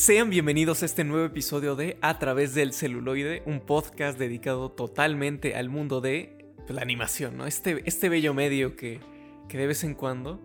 [0.00, 5.56] Sean bienvenidos a este nuevo episodio de A través del celuloide, un podcast dedicado totalmente
[5.56, 7.46] al mundo de pues, la animación, ¿no?
[7.46, 8.98] Este, este bello medio que,
[9.46, 10.40] que de vez en cuando,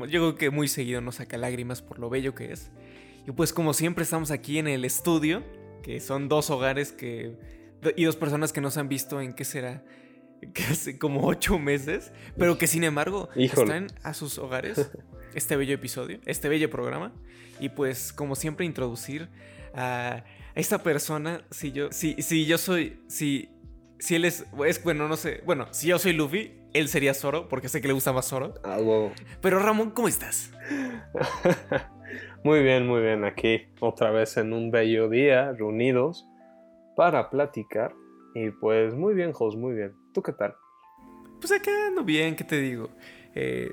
[0.00, 2.70] yo creo que muy seguido nos saca lágrimas por lo bello que es.
[3.26, 5.42] Y pues como siempre estamos aquí en el estudio,
[5.82, 7.34] que son dos hogares que...
[7.96, 9.82] y dos personas que nos han visto en qué será
[10.52, 13.62] casi como ocho meses, pero que sin embargo Híjole.
[13.62, 14.90] están a sus hogares
[15.34, 17.12] este bello episodio, este bello programa.
[17.60, 19.28] Y pues, como siempre, introducir
[19.74, 20.24] a
[20.54, 21.42] esta persona.
[21.50, 23.50] Si yo, si, si yo soy, si,
[23.98, 27.48] si él es, es, bueno, no sé, bueno, si yo soy Luffy, él sería Zoro,
[27.48, 28.54] porque sé que le gusta más Zoro.
[28.64, 28.78] Ah.
[29.40, 30.52] Pero Ramón, ¿cómo estás?
[32.44, 33.24] muy bien, muy bien.
[33.24, 36.26] Aquí otra vez en un bello día, reunidos
[36.96, 37.94] para platicar.
[38.34, 39.94] Y pues muy bien, Jos, muy bien.
[40.12, 40.54] ¿Tú qué tal?
[41.40, 42.90] Pues acá ando bien, ¿qué te digo?
[43.34, 43.70] Eh,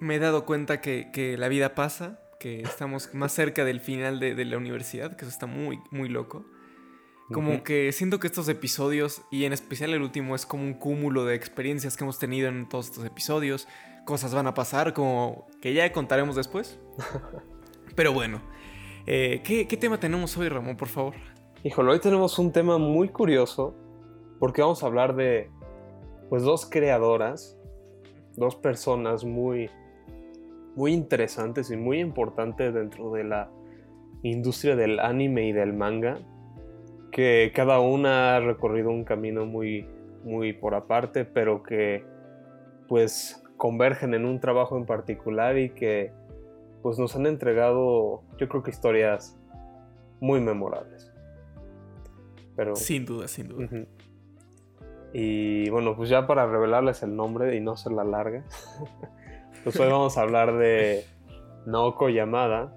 [0.00, 4.20] me he dado cuenta que, que, la vida pasa, que estamos más cerca del final
[4.20, 6.44] de, de la universidad, que eso está muy, muy loco.
[7.32, 7.62] Como uh -huh.
[7.62, 11.34] que siento que estos episodios, y en especial el último, es como un cúmulo de
[11.34, 13.66] experiencias que hemos tenido en todos estos episodios.
[14.04, 16.78] Cosas van a pasar, como que ya contaremos después.
[17.96, 18.42] Pero bueno,
[19.06, 21.14] eh, ¿qué, ¿qué tema tenemos hoy, Ramón, por favor?
[21.62, 23.74] Híjole, hoy tenemos un tema muy curioso,
[24.38, 25.50] porque vamos a hablar de,
[26.28, 27.58] pues, dos creadoras,
[28.36, 29.70] dos personas muy,
[30.76, 33.50] muy interesantes y muy importantes dentro de la
[34.22, 36.18] industria del anime y del manga,
[37.12, 39.88] que cada una ha recorrido un camino muy,
[40.24, 42.04] muy por aparte, pero que
[42.88, 46.12] pues convergen en un trabajo en particular y que
[46.82, 49.38] pues nos han entregado, yo creo que historias
[50.20, 51.12] muy memorables.
[52.56, 53.64] Pero, sin duda, sin duda.
[53.64, 53.86] Uh -huh.
[55.12, 58.44] Y bueno, pues ya para revelarles el nombre y no ser la larga,
[59.64, 61.06] pues hoy vamos a hablar de
[61.64, 62.76] Naoko Yamada,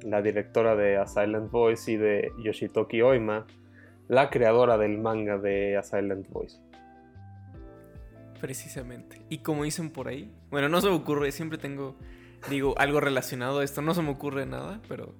[0.00, 3.46] la directora de A Silent Voice, y de Yoshitoki Oima,
[4.08, 6.58] la creadora del manga de A Silent Voice.
[8.40, 9.20] Precisamente.
[9.28, 11.96] Y como dicen por ahí, bueno, no se me ocurre, siempre tengo,
[12.48, 15.14] digo, algo relacionado a esto, no se me ocurre nada, pero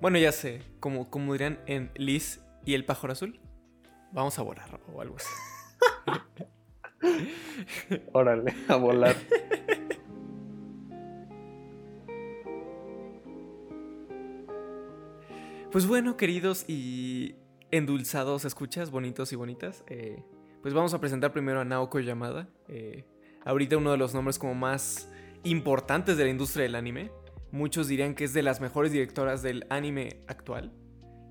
[0.00, 3.40] bueno, ya sé, como, como dirán en Liz y el pájaro azul,
[4.12, 5.28] vamos a volar o algo así.
[8.12, 9.16] Órale, a volar.
[15.72, 17.36] Pues bueno, queridos y
[17.70, 20.20] endulzados escuchas, bonitos y bonitas, eh,
[20.62, 22.48] pues vamos a presentar primero a Naoko Yamada.
[22.66, 23.04] Eh,
[23.44, 25.08] ahorita uno de los nombres como más
[25.44, 27.12] importantes de la industria del anime.
[27.52, 30.72] Muchos dirían que es de las mejores directoras del anime actual.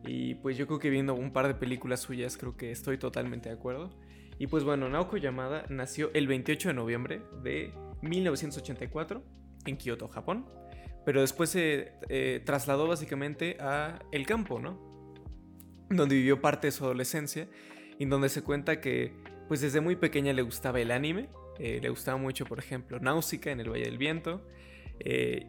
[0.05, 3.49] Y pues yo creo que viendo un par de películas suyas creo que estoy totalmente
[3.49, 3.89] de acuerdo.
[4.37, 7.73] Y pues bueno, Naoko Yamada nació el 28 de noviembre de
[8.03, 9.21] 1984
[9.65, 10.45] en Kioto, Japón.
[11.05, 14.79] Pero después se eh, trasladó básicamente a el campo, ¿no?
[15.89, 17.47] Donde vivió parte de su adolescencia
[17.97, 19.13] y donde se cuenta que
[19.47, 21.29] pues desde muy pequeña le gustaba el anime.
[21.57, 24.41] Eh, le gustaba mucho, por ejemplo, Náusica en el Valle del Viento.
[24.99, 25.47] Eh,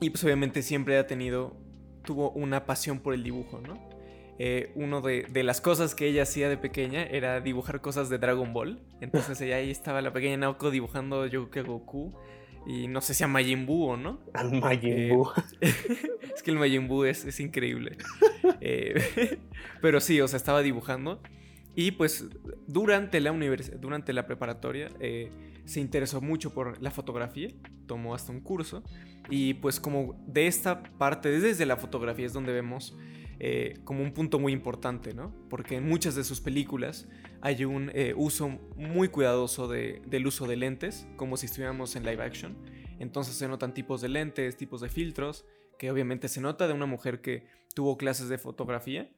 [0.00, 1.56] y pues obviamente siempre ha tenido,
[2.04, 3.88] tuvo una pasión por el dibujo, ¿no?
[4.38, 8.52] Eh, una de, las cosas que ella hacía de pequeña era dibujar cosas de Dragon
[8.52, 8.80] Ball.
[9.00, 12.14] Entonces ella ahí estaba la pequeña Naoko dibujando yo Goku
[12.68, 14.20] y no sé si a Majin Buu o no.
[14.34, 15.30] Al Majin Buu.
[15.62, 15.72] Eh,
[16.34, 17.96] es que el Majin Buu es, es increíble.
[18.60, 19.38] eh,
[19.80, 21.22] pero sí, o sea, estaba dibujando.
[21.74, 22.26] Y pues
[22.66, 23.32] durante la,
[23.80, 25.30] durante la preparatoria eh,
[25.64, 27.48] se interesó mucho por la fotografía,
[27.86, 28.82] tomó hasta un curso.
[29.30, 32.94] Y pues como de esta parte, desde la fotografía es donde vemos
[33.40, 35.32] eh, como un punto muy importante, ¿no?
[35.48, 37.08] Porque en muchas de sus películas
[37.40, 42.04] hay un eh, uso muy cuidadoso de, del uso de lentes, como si estuviéramos en
[42.04, 42.58] live action.
[42.98, 45.46] Entonces se notan tipos de lentes, tipos de filtros,
[45.78, 49.08] que obviamente se nota de una mujer que tuvo clases de fotografía.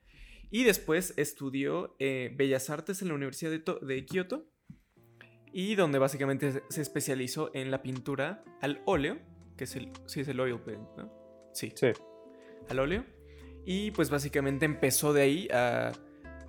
[0.50, 4.50] Y después estudió eh, Bellas Artes en la Universidad de, de Kioto.
[5.52, 9.18] Y donde básicamente se especializó en la pintura al óleo,
[9.56, 11.10] que es el, sí, es el oil paint, ¿no?
[11.52, 11.72] Sí.
[11.74, 11.88] Sí.
[12.68, 13.19] Al óleo.
[13.64, 15.92] Y pues básicamente empezó de ahí a...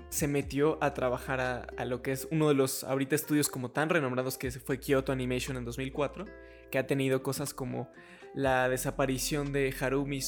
[0.10, 3.72] Se metió a trabajar a, a, lo que es uno de los ahorita estudios como
[3.72, 6.26] tan renombrados que fue Kyoto Animation en 2004,
[6.70, 7.90] que ha tenido cosas como
[8.34, 10.20] la desaparición de Harumi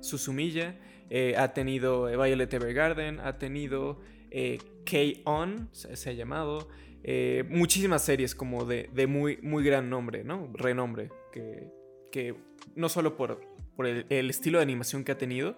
[0.00, 0.78] Suzumiya,
[1.10, 4.00] eh, ha tenido Violet Evergarden, ha tenido
[4.30, 6.68] eh, K-On, se, ha llamado,
[7.02, 10.50] eh, muchísimas series como de, de, muy, muy gran nombre, ¿no?
[10.54, 11.68] Renombre, que,
[12.10, 12.34] que
[12.74, 13.40] no solo por,
[13.76, 15.56] por el estilo de animación que ha tenido,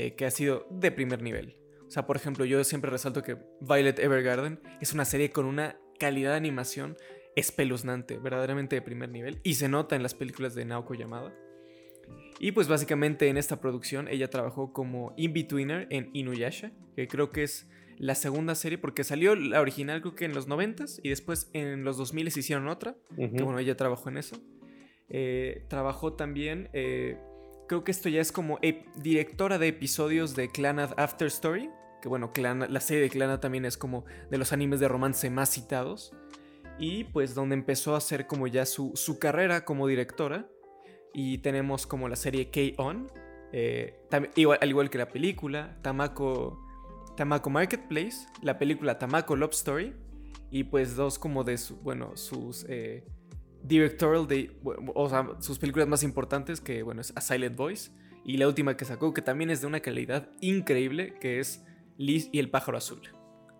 [0.00, 1.58] eh, que ha sido de primer nivel.
[1.86, 5.78] O sea, por ejemplo, yo siempre resalto que Violet Evergarden es una serie con una
[5.98, 6.96] calidad de animación
[7.36, 11.34] espeluznante, verdaderamente de primer nivel, y se nota en las películas de Naoko Yamada.
[12.38, 17.42] Y pues básicamente en esta producción ella trabajó como in-betweener en Inuyasha, que creo que
[17.42, 17.68] es
[17.98, 21.84] la segunda serie, porque salió la original creo que en los 90 y después en
[21.84, 24.36] los 2000 hicieron otra, que bueno, ella trabajó en eso.
[25.10, 27.18] Eh, trabajó también, eh,
[27.70, 28.58] creo que esto ya es como
[28.96, 31.70] directora de episodios de Clanad After Story,
[32.02, 35.50] que bueno, la serie de Clanad también es como de los animes de romance más
[35.50, 36.12] citados,
[36.80, 40.48] y pues donde empezó a hacer como ya su, su carrera como directora,
[41.14, 43.08] y tenemos como la serie K-On,
[43.52, 46.58] eh, al igual que la película, Tamako
[47.16, 49.94] Tamako Marketplace, la película Tamako Love Story
[50.50, 53.04] y pues dos como de su, bueno, sus eh,
[53.62, 54.50] directorial de,
[54.94, 57.90] o sea, sus películas más importantes que bueno, es A Silent Voice
[58.24, 61.64] y la última que sacó que también es de una calidad increíble que es
[61.96, 63.00] Liz y el pájaro azul.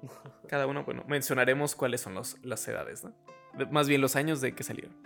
[0.48, 3.14] Cada uno, bueno, mencionaremos cuáles son los, las edades, ¿no?
[3.70, 4.96] Más bien los años de que salieron.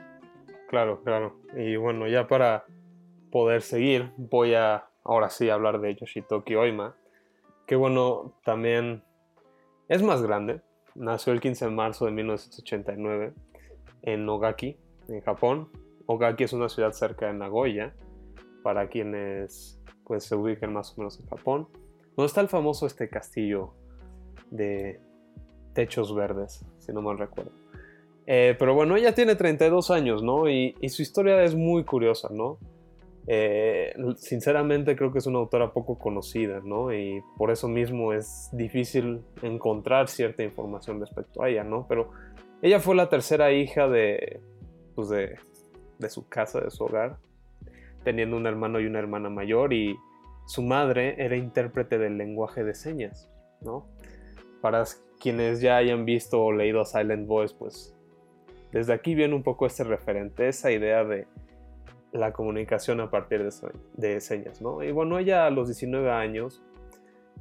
[0.68, 1.40] Claro, claro.
[1.56, 2.64] Y bueno, ya para
[3.30, 6.96] poder seguir, voy a ahora sí hablar de Yoshitoki Oima,
[7.66, 9.02] que bueno, también
[9.88, 10.60] es más grande.
[10.94, 13.34] Nació el 15 de marzo de 1989
[14.02, 15.68] en Ogaki, en Japón.
[16.06, 17.94] Ogaki es una ciudad cerca de Nagoya,
[18.62, 21.68] para quienes pues se ubiquen más o menos en Japón.
[22.16, 23.74] Donde está el famoso este castillo
[24.50, 25.00] de
[25.72, 27.52] techos verdes, si no mal recuerdo.
[28.26, 30.48] Eh, pero bueno, ella tiene 32 años, ¿no?
[30.48, 32.58] Y, y, su historia es muy curiosa, ¿no?
[33.26, 36.92] Eh, sinceramente creo que es una autora poco conocida, ¿no?
[36.92, 41.86] Y por eso mismo es difícil encontrar cierta información respecto a ella, ¿no?
[41.88, 42.10] Pero
[42.60, 44.40] ella fue la tercera hija de,
[44.94, 45.36] pues de,
[45.98, 47.18] de su casa, de su hogar,
[48.02, 49.96] teniendo un hermano y una hermana mayor y
[50.46, 53.30] su madre era intérprete del lenguaje de señas,
[53.60, 53.86] ¿no?
[54.60, 54.84] Para
[55.20, 57.94] quienes ya hayan visto o leído a Silent Voice, pues
[58.72, 61.26] desde aquí viene un poco este referente, esa idea de
[62.12, 63.48] la comunicación a partir
[63.96, 64.82] de, señas, ¿no?
[64.82, 66.62] Y bueno, ella a los 19 años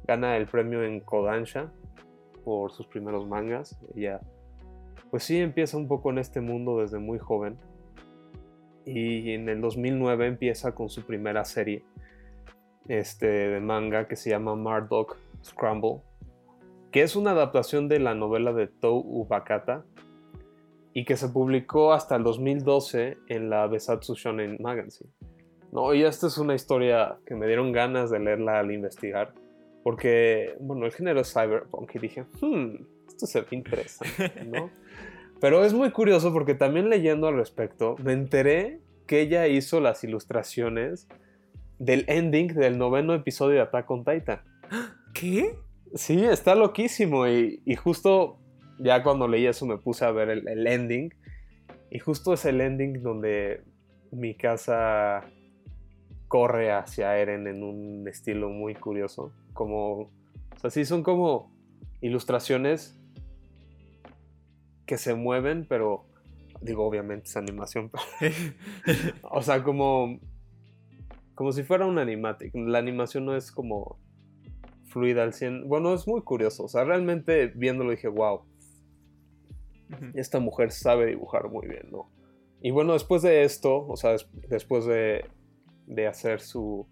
[0.06, 1.72] gana el premio en Kodansha
[2.44, 3.78] por sus primeros mangas.
[3.94, 4.20] Ella,
[5.14, 7.56] pues sí, empieza un poco en este mundo desde muy joven.
[8.84, 11.84] Y en el 2009 empieza con su primera serie
[12.88, 16.00] este, de manga que se llama Marduk Scramble,
[16.90, 19.84] que es una adaptación de la novela de Tou Ubakata,
[20.92, 25.12] y que se publicó hasta el 2012 en la Besatsu Shonen Magazine.
[25.70, 29.32] No, y esta es una historia que me dieron ganas de leerla al investigar,
[29.84, 34.70] porque, bueno, el género es cyberpunk y dije, hmm, esto se ve interesante, ¿no?
[35.40, 40.02] Pero es muy curioso porque también leyendo al respecto, me enteré que ella hizo las
[40.04, 41.08] ilustraciones
[41.78, 44.40] del ending del noveno episodio de Attack on Titan.
[45.12, 45.54] ¿Qué?
[45.94, 48.38] Sí, está loquísimo y, y justo
[48.78, 51.12] ya cuando leí eso me puse a ver el, ending.
[51.90, 53.62] Y justo es el ending donde
[54.10, 55.22] mi casa
[56.28, 59.32] corre hacia Eren en un estilo muy curioso.
[59.52, 60.10] Como, o
[60.60, 61.53] sea, sí son como
[62.06, 62.98] ilustraciones
[64.86, 66.06] que se mueven, pero
[66.60, 67.90] digo, obviamente es animación.
[69.22, 70.20] o sea, como,
[71.34, 72.54] como si fuera un animatic.
[72.54, 73.98] La animación no es como
[74.86, 75.68] fluida al 100.
[75.68, 76.64] Bueno, es muy curioso.
[76.64, 78.44] O sea, realmente viéndolo dije, wow
[80.14, 82.10] esta mujer sabe dibujar muy bien, ¿no?
[82.60, 84.16] Y bueno, después de esto, o sea,
[84.48, 85.26] después de,
[85.86, 86.86] de hacer su...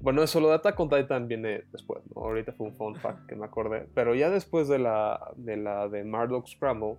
[0.00, 2.22] Bueno, eso lo de Attack on Titan viene después, ¿no?
[2.22, 3.88] Ahorita fue un fun fact que me acordé.
[3.94, 6.04] Pero ya después de la de, la de
[6.46, 6.96] Scramble,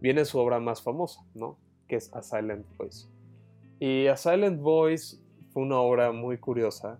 [0.00, 1.58] viene su obra más famosa, ¿no?
[1.88, 3.08] Que es A Silent Voice.
[3.78, 5.18] Y A Silent Voice
[5.52, 6.98] fue una obra muy curiosa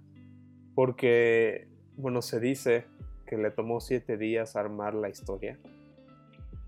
[0.75, 2.87] porque, bueno, se dice
[3.27, 5.59] que le tomó siete días armar la historia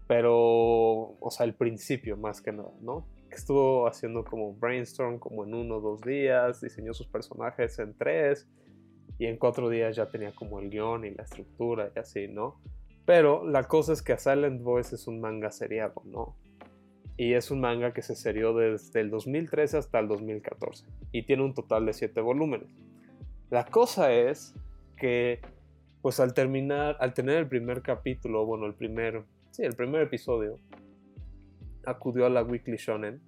[0.06, 3.06] pero, o sea, el principio más que nada, ¿no?
[3.34, 8.48] Estuvo haciendo como brainstorm como en uno o dos días, diseñó sus personajes en tres
[9.18, 12.60] y en cuatro días ya tenía como el guion y la estructura y así, ¿no?
[13.04, 16.36] Pero la cosa es que A Silent Voice es un manga seriado, ¿no?
[17.16, 21.44] Y es un manga que se serió desde el 2013 hasta el 2014 y tiene
[21.44, 22.68] un total de siete volúmenes.
[23.50, 24.54] La cosa es
[24.96, 25.40] que,
[26.02, 29.24] pues al terminar, al tener el primer capítulo, bueno, el primer
[29.54, 30.58] sí, el primer episodio,
[31.86, 33.22] acudió a la Weekly Shonen,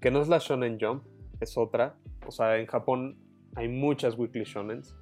[0.00, 1.04] que no es la Shonen Jump,
[1.40, 1.96] es otra.
[2.26, 3.18] O sea, en Japón
[3.54, 4.96] hay muchas Weekly Shonens.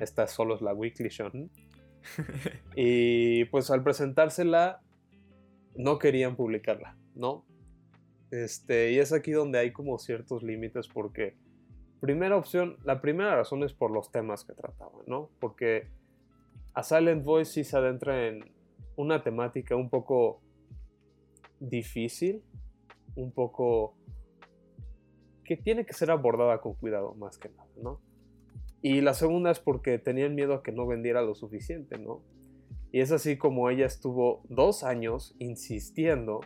[0.00, 1.50] Esta solo es la Weekly Shonen.
[2.76, 4.82] y pues al presentársela,
[5.76, 7.46] no querían publicarla, ¿no?
[8.30, 11.36] Este, y es aquí donde hay como ciertos límites porque,
[12.00, 15.30] primera opción, la primera razón es por los temas que trataban, ¿no?
[15.38, 15.88] Porque
[16.74, 18.52] a Silent Voice sí se adentra en
[18.96, 20.42] una temática un poco
[21.60, 22.42] difícil,
[23.16, 23.94] un poco
[25.44, 28.00] que tiene que ser abordada con cuidado más que nada, ¿no?
[28.82, 32.22] Y la segunda es porque tenían miedo a que no vendiera lo suficiente, ¿no?
[32.92, 36.40] Y es así como ella estuvo dos años insistiendo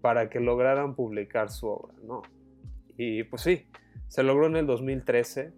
[0.00, 2.22] para que lograran publicar su obra, ¿no?
[2.96, 3.66] Y pues sí,
[4.08, 5.52] se logró en el 2013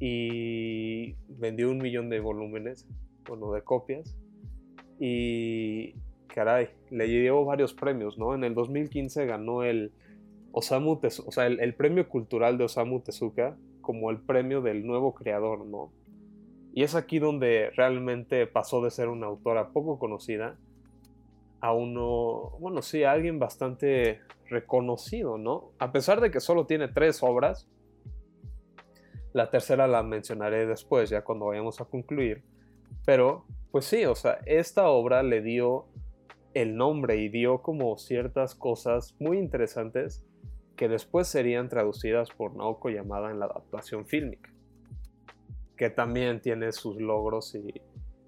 [0.00, 2.86] y vendió un millón de volúmenes,
[3.26, 4.16] bueno, de copias.
[4.98, 5.94] Y
[6.26, 8.34] caray, le llevó varios premios, ¿no?
[8.34, 9.92] En el 2015 ganó el
[10.52, 15.14] Osamu Tezuka, o sea, el, premio cultural de Osamu Tezuka como el premio del nuevo
[15.14, 15.92] creador, ¿no?
[16.72, 20.56] Y es aquí donde realmente pasó de ser una autora poco conocida
[21.60, 25.72] a uno, bueno, sí, a alguien bastante reconocido, ¿no?
[25.78, 27.68] A pesar de que solo tiene tres obras,
[29.32, 32.42] la tercera la mencionaré después, ya cuando vayamos a concluir,
[33.04, 35.86] pero pues sí, o sea, esta obra le dio
[36.54, 40.24] el nombre y dio como ciertas cosas muy interesantes
[40.76, 44.52] que después serían traducidas por Naoko Yamada en la adaptación fílmica,
[45.76, 47.80] que también tiene sus logros y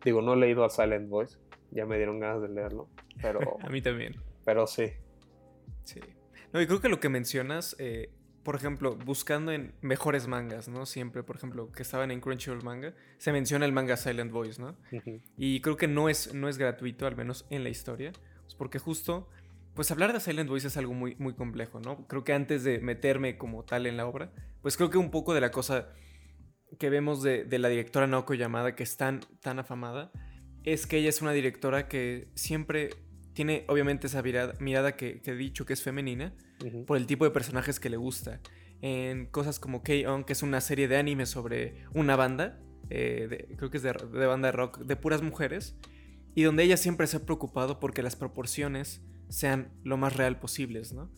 [0.05, 1.39] digo, no he leído a Silent Voice,
[1.71, 2.89] ya me dieron ganas de leerlo,
[3.21, 3.41] pero...
[3.61, 4.15] a mí también.
[4.45, 4.93] Pero sí.
[5.85, 6.01] Sí.
[6.53, 8.11] No, y creo que lo que mencionas, eh,
[8.47, 10.87] por ejemplo, buscando en mejores mangas, ¿no?
[10.87, 14.77] Siempre, por ejemplo, que estaban en Crunchyroll Manga, se menciona el manga Silent Voice, ¿no?
[15.37, 18.13] Y creo que no es, no es gratuito, al menos en la historia,
[18.43, 19.29] pues porque justo
[19.75, 22.07] pues hablar de Silent Voice es algo muy, muy complejo, ¿no?
[22.07, 25.35] Creo que antes de meterme como tal en la obra, pues creo que un poco
[25.35, 25.89] de la cosa
[26.79, 30.13] que vemos de, la directora Naoko Yamada, que es tan, tan afamada,
[30.63, 32.91] es que ella es una directora que siempre
[33.33, 36.33] tiene obviamente esa mirada, que, he dicho que es femenina,
[36.87, 38.41] por el tipo de personajes que le gusta.
[38.83, 42.61] En cosas como K-On, que es una serie de anime sobre una banda,
[42.91, 45.77] eh, creo que es de, de banda de rock, de puras mujeres,
[46.35, 50.93] y donde ella siempre se ha preocupado porque las proporciones sean lo más real posibles,
[50.93, 51.11] ¿no?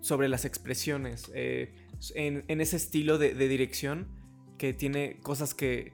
[0.00, 1.74] Sobre las expresiones, eh,
[2.14, 4.08] en, ese estilo de, dirección
[4.56, 5.92] que tiene cosas que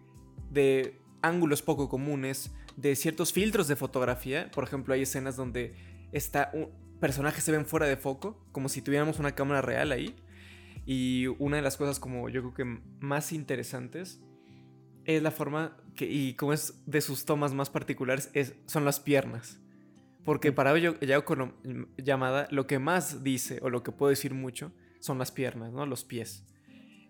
[0.50, 5.74] de ángulos poco comunes, de ciertos filtros de fotografía, por ejemplo hay escenas donde
[6.12, 6.70] está un
[7.04, 10.16] personaje se ven fuera de foco, como si tuviéramos una cámara real ahí,
[10.86, 14.22] y una de las cosas como yo creo que más interesantes
[15.04, 19.00] es la forma que, y como es de sus tomas más particulares, es, son las
[19.00, 19.60] piernas.
[20.24, 20.96] Porque para ello,
[21.26, 21.56] con
[21.98, 25.84] llamada, lo que más dice, o lo que puedo decir mucho, son las piernas, ¿no?
[25.84, 26.46] Los pies.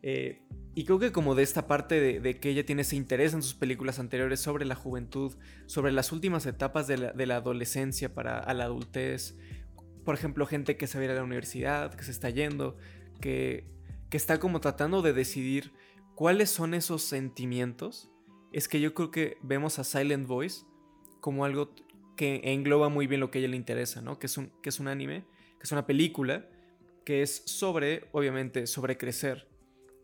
[0.03, 0.43] Eh,
[0.75, 3.55] y creo que como de esta parte de, que ella tiene ese interés en sus
[3.55, 5.37] películas anteriores sobre la juventud,
[5.67, 9.37] sobre las últimas etapas de la, adolescencia para a la adultez,
[10.05, 12.77] por ejemplo, gente que se va a ir a la universidad, que se está yendo,
[13.21, 13.67] que,
[14.11, 15.73] que está como tratando de decidir
[16.15, 18.11] cuáles son esos sentimientos,
[18.53, 20.65] es que yo creo que vemos a Silent Voice
[21.21, 21.75] como algo
[22.17, 24.19] que engloba muy bien lo que a ella le interesa, ¿no?
[24.19, 25.25] Que es un, que es un anime,
[25.59, 26.49] que es una película,
[27.05, 29.49] que es sobre, obviamente, sobre crecer,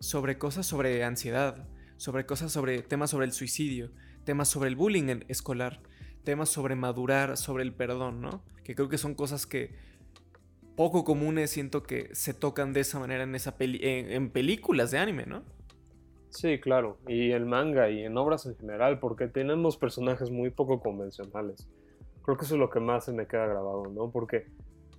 [0.00, 3.92] sobre cosas sobre ansiedad, sobre cosas sobre temas sobre el suicidio,
[4.24, 5.82] temas sobre el bullying escolar,
[6.24, 8.44] temas sobre madurar, sobre el perdón, ¿no?
[8.64, 9.74] Que creo que son cosas que
[10.76, 15.26] poco comunes siento que se tocan de esa manera en, esa en películas de anime,
[15.26, 15.42] ¿no?
[16.30, 20.80] Sí, claro, y en manga y en obras en general, porque tenemos personajes muy poco
[20.80, 21.68] convencionales.
[22.22, 24.10] Creo que eso es lo que más se me queda grabado, ¿no?
[24.10, 24.46] Porque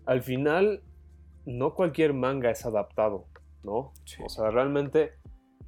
[0.05, 0.81] al final
[1.45, 3.27] no cualquier manga es adaptado,
[3.63, 3.93] ¿no?
[4.23, 5.13] O sea, realmente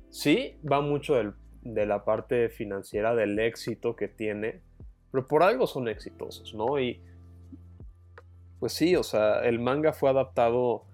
[0.09, 1.15] sí va mucho
[1.61, 4.61] de la parte financiera del éxito que tiene,
[5.11, 6.77] pero por algo son exitosos, ¿no?
[6.77, 7.01] Y
[8.63, 10.85] pues sí, o sea, el manga fue adaptado,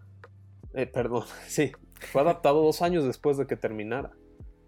[0.73, 1.71] eh, perdón, sí,
[2.11, 4.09] fue adaptado dos años después de que terminara.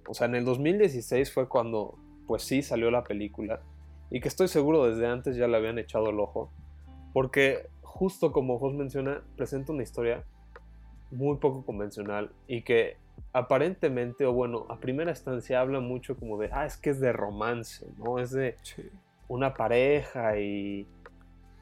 [0.08, 3.64] O sea, en el 2016 fue cuando, pues sí, salió la película
[4.12, 6.52] y que estoy seguro desde antes ya le habían echado el ojo,
[7.12, 10.24] porque justo como Jos menciona, presenta una historia
[11.10, 12.98] muy poco convencional y que
[13.34, 17.14] aparentemente, o bueno, a primera instancia habla mucho como de, ah, es que es de
[17.14, 18.20] romance, ¿no?
[18.20, 18.58] Es de
[19.28, 20.88] una pareja y...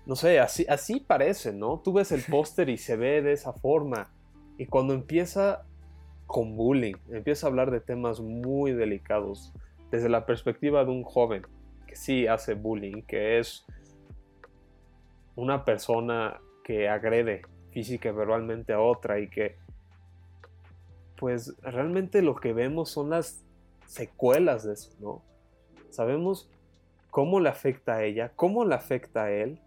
[0.10, 1.82] No sé, así, así parece, ¿no?
[1.84, 4.12] Tú ves el póster y se ve de esa forma.
[4.58, 5.68] Y cuando empieza
[6.26, 9.54] con bullying, empieza a hablar de temas muy delicados
[9.92, 11.44] desde la perspectiva de un joven
[11.86, 13.68] que sí hace bullying, que es
[15.36, 19.58] una persona que agrede física y verbalmente a otra y que
[21.18, 23.46] pues realmente lo que vemos son las
[23.86, 25.22] secuelas de eso, ¿no?
[25.92, 26.50] Sabemos
[27.12, 29.62] cómo le afecta a ella, cómo le afecta a él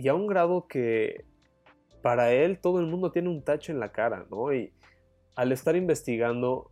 [0.00, 1.26] y a un grado que
[2.02, 4.50] para él todo el mundo tiene un tacho en la cara, ¿no?
[4.54, 4.72] Y
[5.36, 6.70] al estar investigando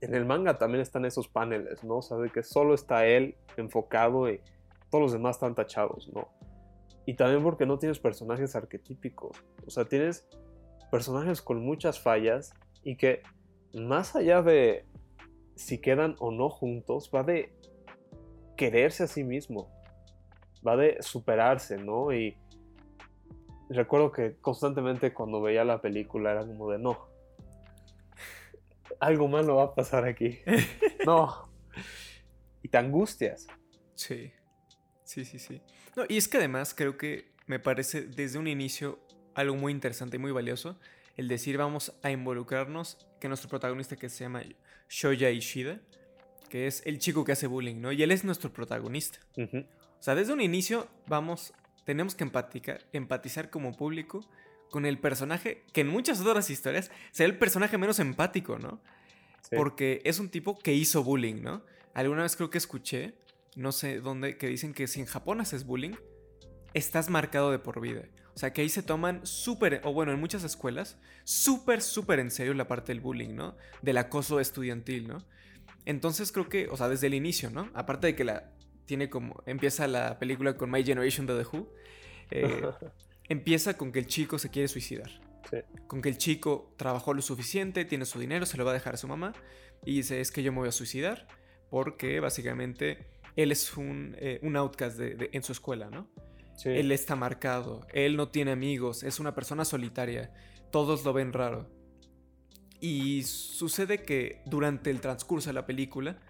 [0.00, 1.98] en el manga también están esos paneles, ¿no?
[1.98, 4.40] O sea, de que solo está él enfocado y
[4.90, 6.28] todos los demás están tachados, ¿no?
[7.04, 9.36] Y también porque no tienes personajes arquetípicos.
[9.66, 10.26] O sea, tienes
[10.90, 13.22] personajes con muchas fallas y que
[13.74, 14.86] más allá de
[15.54, 17.52] si quedan o no juntos, va de
[18.56, 19.70] quererse a sí mismo,
[20.66, 22.14] va de superarse, ¿no?
[22.14, 22.39] Y
[23.74, 27.10] recuerdo que constantemente cuando veía la película era como de no,
[29.00, 30.38] algo malo va a pasar aquí.
[31.06, 31.50] no.
[32.62, 33.46] Y te angustias.
[33.94, 34.32] Sí,
[35.04, 35.62] sí, sí, sí.
[35.96, 39.00] No, y es que además creo que me parece desde un inicio
[39.34, 40.78] algo muy interesante y muy valioso
[41.16, 44.42] el decir vamos a involucrarnos que nuestro protagonista que se llama
[44.88, 45.80] Shoya Ishida,
[46.48, 47.92] que es el chico que hace bullying, ¿no?
[47.92, 49.18] Y él es nuestro protagonista.
[49.36, 51.52] O sea, desde un inicio vamos,
[51.90, 52.22] tenemos que
[52.92, 54.20] empatizar como público
[54.70, 58.80] con el personaje que en muchas otras historias será el personaje menos empático, ¿no?
[59.56, 61.64] Porque es un tipo que hizo bullying, ¿no?
[61.92, 63.14] Alguna vez creo que escuché,
[63.56, 65.96] no sé dónde, que dicen que si en Japón haces bullying,
[66.74, 68.04] estás marcado de por vida.
[68.36, 72.30] O sea, que ahí se toman súper, o bueno, en muchas escuelas, súper, súper en
[72.30, 73.56] serio la parte del bullying, ¿no?
[73.82, 75.26] Del acoso estudiantil, ¿no?
[75.86, 77.68] Entonces creo que, o sea, desde el inicio, ¿no?
[77.74, 78.52] Aparte de que la
[78.90, 81.72] tiene como, empieza la película con My Generation de The Who,
[82.32, 82.70] eh,
[83.28, 85.12] empieza con que el chico se quiere suicidar.
[85.86, 88.94] Con que el chico trabajó lo suficiente, tiene su dinero, se lo va a dejar
[88.94, 89.32] a su mamá
[89.84, 91.28] y dice, es que yo me voy a suicidar
[91.70, 93.06] porque básicamente
[93.36, 96.08] él es un, eh, outcast en su escuela, ¿no?
[96.64, 100.34] Él está marcado, él no tiene amigos, es una persona solitaria,
[100.72, 101.70] todos lo ven raro.
[102.80, 106.20] Y sucede que durante el transcurso de la película,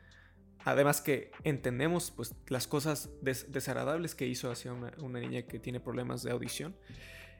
[0.64, 6.22] además que entendemos pues, las cosas desagradables que hizo hacia una, niña que tiene problemas
[6.22, 6.76] de audición,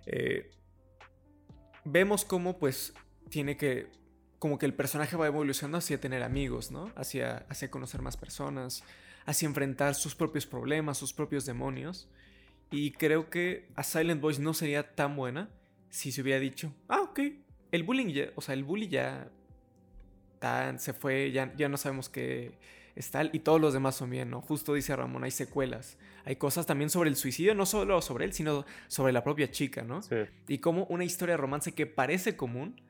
[0.07, 0.51] eh,
[1.85, 2.95] vemos cómo pues
[3.29, 3.91] tiene que
[4.39, 6.91] como que el personaje va evolucionando hacia tener amigos, ¿no?
[6.97, 8.83] Hacia, hacia conocer más personas,
[9.27, 12.09] hacia enfrentar sus propios problemas, sus propios demonios.
[12.71, 15.51] Y creo que a Silent Voice no sería tan buena
[15.91, 17.21] si se hubiera dicho, ah, ok,
[17.71, 19.31] el bullying ya, o sea, el bully ya
[20.79, 22.53] se fue, ya, ya no sabemos qué
[23.01, 24.41] es tal, y todos los demás son bien, ¿no?
[24.41, 25.99] Justo dice Ramón, hay secuelas.
[26.25, 29.83] Hay cosas también sobre el suicidio, no solo sobre él, sino sobre la propia chica,
[29.83, 30.03] ¿no?
[30.03, 30.17] Sí.
[30.49, 32.81] Y como una historia de romance que parece común,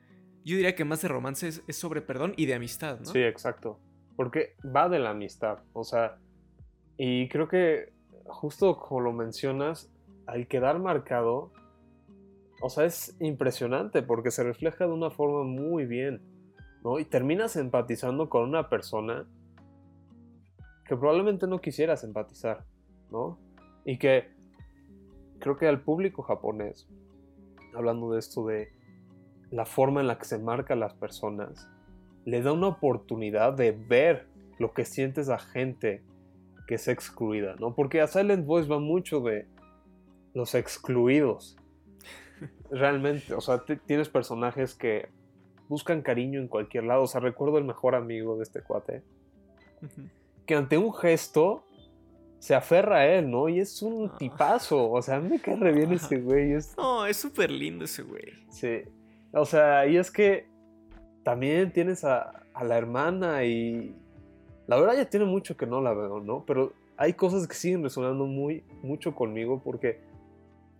[0.45, 3.07] yo diría que más de romance es, sobre perdón y de amistad, ¿no?
[3.07, 3.79] Sí, exacto.
[4.17, 6.19] Porque va de la amistad, o sea,
[6.97, 7.93] y creo que
[8.27, 9.91] justo como lo mencionas,
[10.27, 11.53] al quedar marcado,
[12.61, 16.21] o sea, es impresionante porque se refleja de una forma muy bien,
[16.85, 16.99] ¿no?
[16.99, 19.27] Y terminas empatizando con una persona
[20.91, 22.65] que probablemente no quisieras empatizar,
[23.13, 23.39] ¿no?
[23.85, 24.29] Y que
[25.39, 26.89] creo que al público japonés,
[27.77, 28.73] hablando de esto de
[29.53, 31.71] la forma en la que se marcan las personas,
[32.25, 34.27] le da una oportunidad de ver
[34.59, 36.03] lo que siente esa gente
[36.67, 37.73] que es excluida, ¿no?
[37.73, 39.47] Porque a Silent Voice va mucho de
[40.35, 41.57] los excluidos.
[42.73, 45.09] Realmente, o sea, tienes personajes que
[45.69, 47.05] buscan cariño en cualquier lado.
[47.05, 49.05] O sea, recuerdo el mejor amigo de este cuate.
[50.51, 51.65] Que ante un gesto
[52.41, 53.49] se aferra a él, ¿no?
[53.49, 54.17] Y es un ah.
[54.19, 54.91] tipazo.
[54.91, 56.57] O sea, a mí me cae re bien ese güey.
[56.77, 58.25] No, es súper lindo ese güey.
[58.49, 58.83] Sí.
[59.33, 60.49] O sea, y es que
[61.23, 63.95] también tienes a, a la hermana y,
[64.67, 66.45] la verdad ya tiene mucho que no la veo, ¿no?
[66.45, 70.01] Pero hay cosas que siguen resonando muy, mucho conmigo porque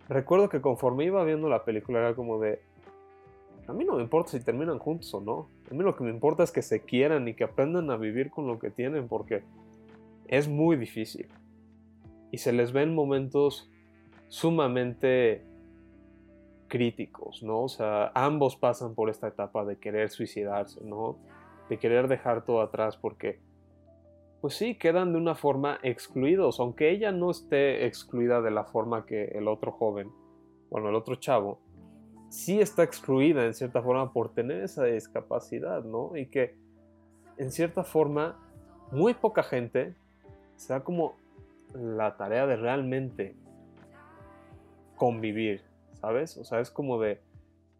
[0.09, 2.61] recuerdo que conforme iba viendo la película era como de...
[3.67, 5.47] A mí no me importa si terminan juntos o no.
[5.71, 8.31] A mí lo que me importa es que se quieran y que aprendan a vivir
[8.31, 9.43] con lo que tienen porque
[10.31, 11.27] es muy difícil.
[12.31, 13.69] Y se les ven momentos
[14.29, 15.45] sumamente
[16.67, 17.63] críticos, ¿no?
[17.63, 21.19] O sea, ambos pasan por esta etapa de querer suicidarse, ¿no?
[21.69, 23.41] De querer dejar todo atrás porque
[24.39, 29.05] pues sí, quedan de una forma excluidos, aunque ella no esté excluida de la forma
[29.05, 30.09] que el otro joven,
[30.71, 31.59] bueno, el otro chavo,
[32.29, 36.17] sí está excluida en cierta forma por tener esa discapacidad, ¿no?
[36.17, 36.55] Y que
[37.37, 38.39] en cierta forma
[38.91, 39.93] muy poca gente
[40.61, 41.15] se da como
[41.73, 43.35] la tarea de realmente
[44.95, 45.63] convivir,
[45.99, 46.37] ¿sabes?
[46.37, 47.19] O sea, es como de,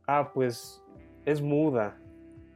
[0.08, 0.84] ah, pues
[1.26, 2.00] es muda,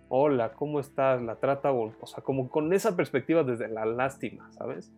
[0.09, 1.21] hola, ¿cómo estás?
[1.21, 4.91] La trata, o sea, como con esa perspectiva desde la lástima, ¿sabes?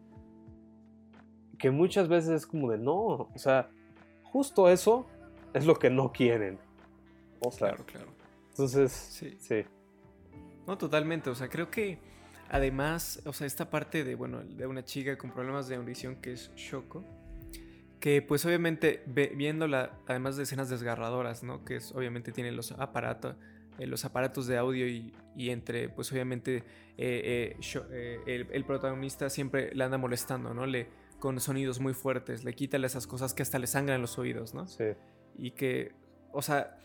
[1.59, 3.69] Que muchas veces es como de, no, o sea,
[4.23, 5.07] justo eso
[5.53, 6.57] es lo que no quieren.
[7.41, 8.07] O sea, claro, claro.
[8.51, 9.35] Entonces, sí.
[9.41, 9.65] sí.
[10.65, 11.99] No, totalmente, o sea, creo que
[12.49, 16.33] además, o sea, esta parte de, bueno, de una chica con problemas de audición que
[16.33, 17.03] es Shoko,
[17.99, 21.65] que pues obviamente viéndola, además de escenas desgarradoras, ¿no?
[21.65, 23.35] Que es, obviamente tiene los aparatos,
[23.79, 25.13] eh, los aparatos de audio y,
[25.49, 26.63] entre, pues obviamente
[26.97, 27.57] eh,
[27.91, 30.65] eh, el, protagonista siempre le anda molestando, ¿no?
[30.65, 30.87] Le,
[31.19, 34.67] con sonidos muy fuertes, le quita esas cosas que hasta le sangran los oídos, ¿no?
[34.67, 34.85] Sí.
[35.37, 35.93] Y que,
[36.31, 36.77] o sea,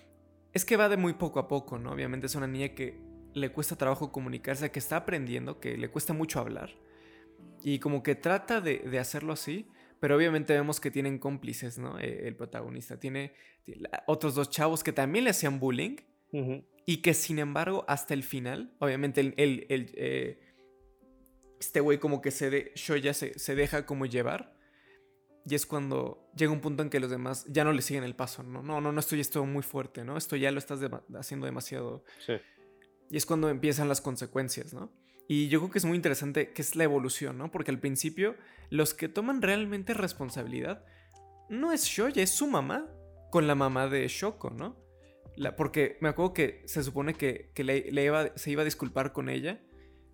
[0.53, 1.92] es que va de muy poco a poco, ¿no?
[1.92, 2.98] Obviamente es una niña que
[3.35, 6.71] le cuesta trabajo comunicarse, que está aprendiendo, que le cuesta mucho hablar.
[7.62, 9.66] Y como que trata de, hacerlo así,
[10.01, 11.99] pero obviamente vemos que tienen cómplices, ¿no?
[11.99, 13.35] Eh, el protagonista tiene,
[14.07, 15.97] otros dos chavos que también le hacían bullying
[16.87, 19.35] y que sin embargo hasta el final, obviamente el,
[19.68, 20.40] eh,
[21.61, 24.57] este güey como que se de, Shoya se, se deja como llevar.
[25.45, 28.14] Y es cuando llega un punto en que los demás ya no le siguen el
[28.14, 28.62] paso, ¿no?
[28.62, 30.16] No, no, no, esto ya muy fuerte, ¿no?
[30.16, 30.81] Esto ya lo estás
[31.18, 32.05] haciendo demasiado.
[32.25, 32.35] Sí.
[33.12, 34.90] Y es cuando empiezan las consecuencias, ¿no?
[35.29, 37.51] Y yo creo que es muy interesante que es la evolución, ¿no?
[37.51, 38.37] Porque al principio
[38.70, 40.83] los que toman realmente responsabilidad
[41.51, 42.88] no es Shoya, es su mamá
[43.31, 44.83] con la mamá de Shoko, ¿no?
[45.37, 49.12] La, porque me acuerdo que se supone que, que le, iba, se iba a disculpar
[49.12, 49.61] con ella,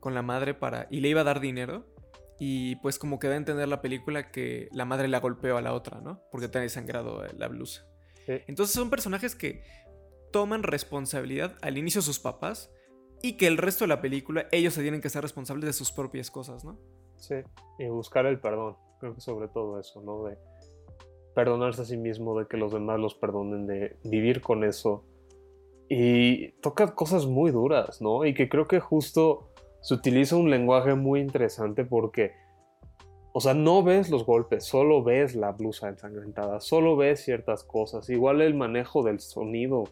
[0.01, 1.87] con la madre, para, y le iba a dar dinero.
[2.41, 5.63] Y pues como que da a entender la película que la madre la golpeó a
[5.63, 6.21] la otra, ¿no?
[6.33, 7.87] Porque tenía sangrado la blusa.
[8.27, 9.63] Entonces son personajes que
[10.33, 12.71] toman responsabilidad al inicio sus papás
[13.23, 15.93] y que el resto de la película ellos se tienen que ser responsables de sus
[15.93, 16.79] propias cosas, ¿no?
[17.17, 17.35] Sí,
[17.79, 20.25] y buscar el perdón, creo que sobre todo eso, ¿no?
[20.25, 20.39] De
[21.35, 25.05] perdonarse a sí mismo, de que los demás los perdonen, de vivir con eso.
[25.89, 28.25] Y toca cosas muy duras, ¿no?
[28.25, 29.51] Y que creo que justo
[29.81, 32.33] se utiliza un lenguaje muy interesante porque,
[33.33, 38.11] o sea, no ves los golpes, solo ves la blusa ensangrentada, solo ves ciertas cosas,
[38.11, 39.85] igual el manejo del sonido,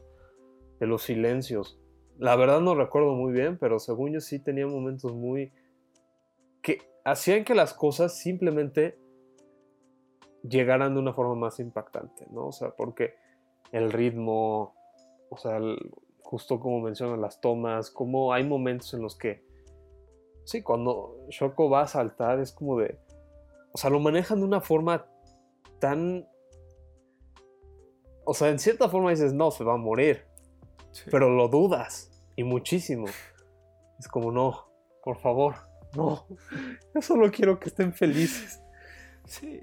[0.78, 1.80] de los silencios
[2.18, 5.52] la verdad no recuerdo muy bien, pero según yo sí tenía momentos muy...
[6.62, 8.98] que hacían que las cosas simplemente
[10.42, 12.46] llegaran de una forma más impactante, ¿no?
[12.46, 13.14] O sea, porque
[13.72, 14.74] el ritmo,
[15.28, 15.60] o sea,
[16.22, 19.44] justo como mencionan las tomas, como hay momentos en los que,
[20.44, 22.98] sí, cuando Shoko va a saltar es como de,
[23.72, 25.06] o sea, lo manejan de una forma
[25.78, 26.26] tan,
[28.24, 30.24] o sea, en cierta forma dices, no, se va a morir,
[31.10, 32.10] pero lo dudas.
[32.36, 33.06] Y muchísimo.
[33.98, 34.70] Es como, no,
[35.02, 35.56] por favor,
[35.94, 36.26] no.
[36.94, 38.60] Yo solo quiero que estén felices.
[39.24, 39.60] Sí.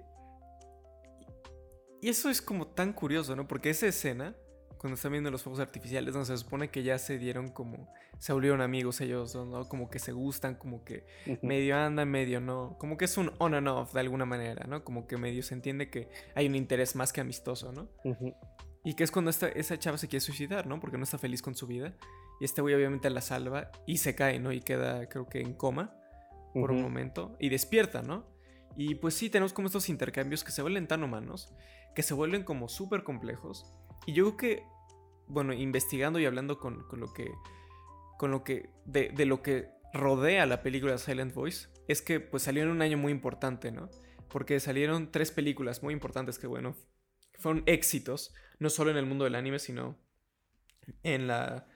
[2.02, 3.48] Y eso es como tan curioso, ¿no?
[3.48, 4.36] Porque esa escena,
[4.78, 7.88] cuando están viendo los fuegos artificiales, donde se supone que ya se dieron como,
[8.20, 9.70] se volvieron amigos ellos, ¿no?
[9.70, 11.06] Como que se gustan, como que
[11.42, 12.76] medio andan, medio no.
[12.80, 14.84] Como que es un on and off de alguna manera, ¿no?
[14.84, 17.88] Como que medio se entiende que hay un interés más que amistoso, ¿no?
[18.84, 20.80] Y que es cuando esta, esa chava se quiere suicidar, ¿no?
[20.80, 21.96] Porque no está feliz con su vida.
[22.40, 24.52] Y este güey obviamente la salva y se cae, ¿no?
[24.52, 25.96] Y queda, creo que en coma
[26.54, 27.36] por un momento.
[27.40, 28.26] Y despierta, ¿no?
[28.76, 31.54] Y pues sí, tenemos como estos intercambios que se vuelven tan humanos,
[31.96, 33.72] que se vuelven como súper complejos.
[34.06, 34.64] Y yo creo que,
[35.28, 37.32] bueno, investigando y hablando con, lo que,
[38.18, 42.44] con lo que, de, de, lo que rodea la película Silent Voice, es que pues
[42.44, 43.90] salió en un año muy importante, ¿no?
[44.30, 46.76] Porque salieron tres películas muy importantes que, bueno,
[47.40, 49.98] fueron éxitos, no solo en el mundo del anime, sino
[51.04, 51.68] en la...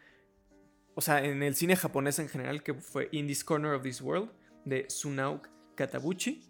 [0.96, 4.02] O sea, en el cine japonés en general, que fue In This Corner of This
[4.02, 4.32] World,
[4.66, 5.42] de Tsunao
[5.76, 6.44] Katabuchi,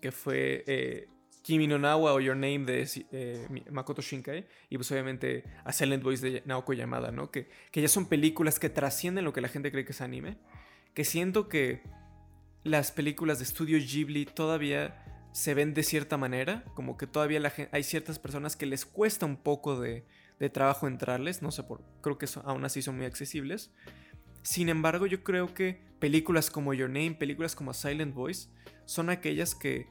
[0.00, 1.08] que fue eh,
[1.42, 6.02] Kimi no Nawa o Your Name de eh, Makoto Shinkai, y pues obviamente A Silent
[6.02, 7.30] Voice de Naoko Yamada, ¿no?
[7.30, 10.38] Que, que ya son películas que trascienden lo que la gente cree que es anime,
[10.94, 11.82] que siento que
[12.64, 15.03] las películas de estudio Ghibli todavía
[15.34, 17.42] se ven de cierta manera, como que todavía
[17.72, 20.06] hay ciertas personas que les cuesta un poco de,
[20.52, 23.72] trabajo entrarles, no sé por, creo que aún así son muy accesibles.
[24.42, 28.48] Sin embargo, yo creo que películas como Your Name, películas como Silent Voice,
[28.84, 29.88] son aquellas que,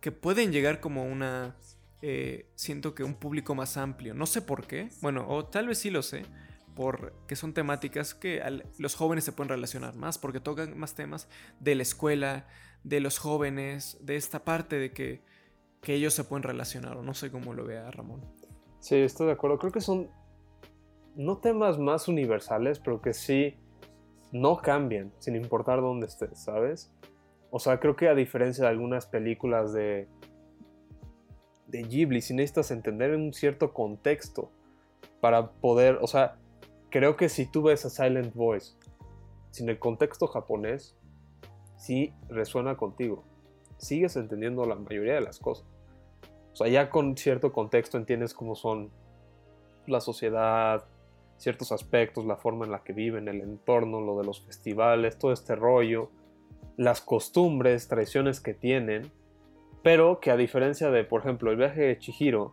[0.00, 1.54] que pueden llegar como una,
[2.02, 4.12] eh, siento que un público más amplio.
[4.12, 6.22] No sé por qué, bueno, o tal vez sí lo sé,
[6.74, 8.42] porque son temáticas que
[8.76, 11.28] los jóvenes se pueden relacionar más, porque tocan más temas
[11.60, 12.48] de la escuela,
[12.84, 15.22] de los jóvenes, de esta parte de que,
[15.80, 18.22] que ellos se pueden relacionar, o no sé cómo lo vea Ramón.
[18.80, 19.58] Sí, estoy de acuerdo.
[19.58, 20.10] Creo que son
[21.14, 23.56] no temas más universales, pero que sí
[24.32, 26.92] no cambian, sin importar dónde estés, ¿sabes?
[27.50, 30.08] O sea, creo que a diferencia de algunas películas de,
[31.66, 34.50] de Ghibli, si necesitas entender un cierto contexto
[35.20, 36.36] para poder, o sea,
[36.90, 38.76] creo que si tú ves a Silent Voice
[39.50, 40.96] sin el contexto japonés,
[41.80, 43.24] sí resuena contigo.
[43.78, 45.66] Sigues entendiendo la mayoría de las cosas.
[46.52, 48.90] O sea, ya con cierto contexto entiendes cómo son
[49.86, 50.84] la sociedad,
[51.38, 55.32] ciertos aspectos, la forma en la que viven, el entorno, lo de los festivales, todo
[55.32, 56.10] este rollo,
[56.76, 59.10] las costumbres, tradiciones que tienen,
[59.82, 62.52] pero que a diferencia de, por ejemplo, el viaje de Chihiro,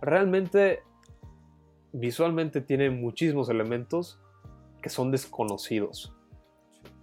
[0.00, 0.82] realmente
[1.92, 4.20] visualmente tiene muchísimos elementos
[4.82, 6.12] que son desconocidos.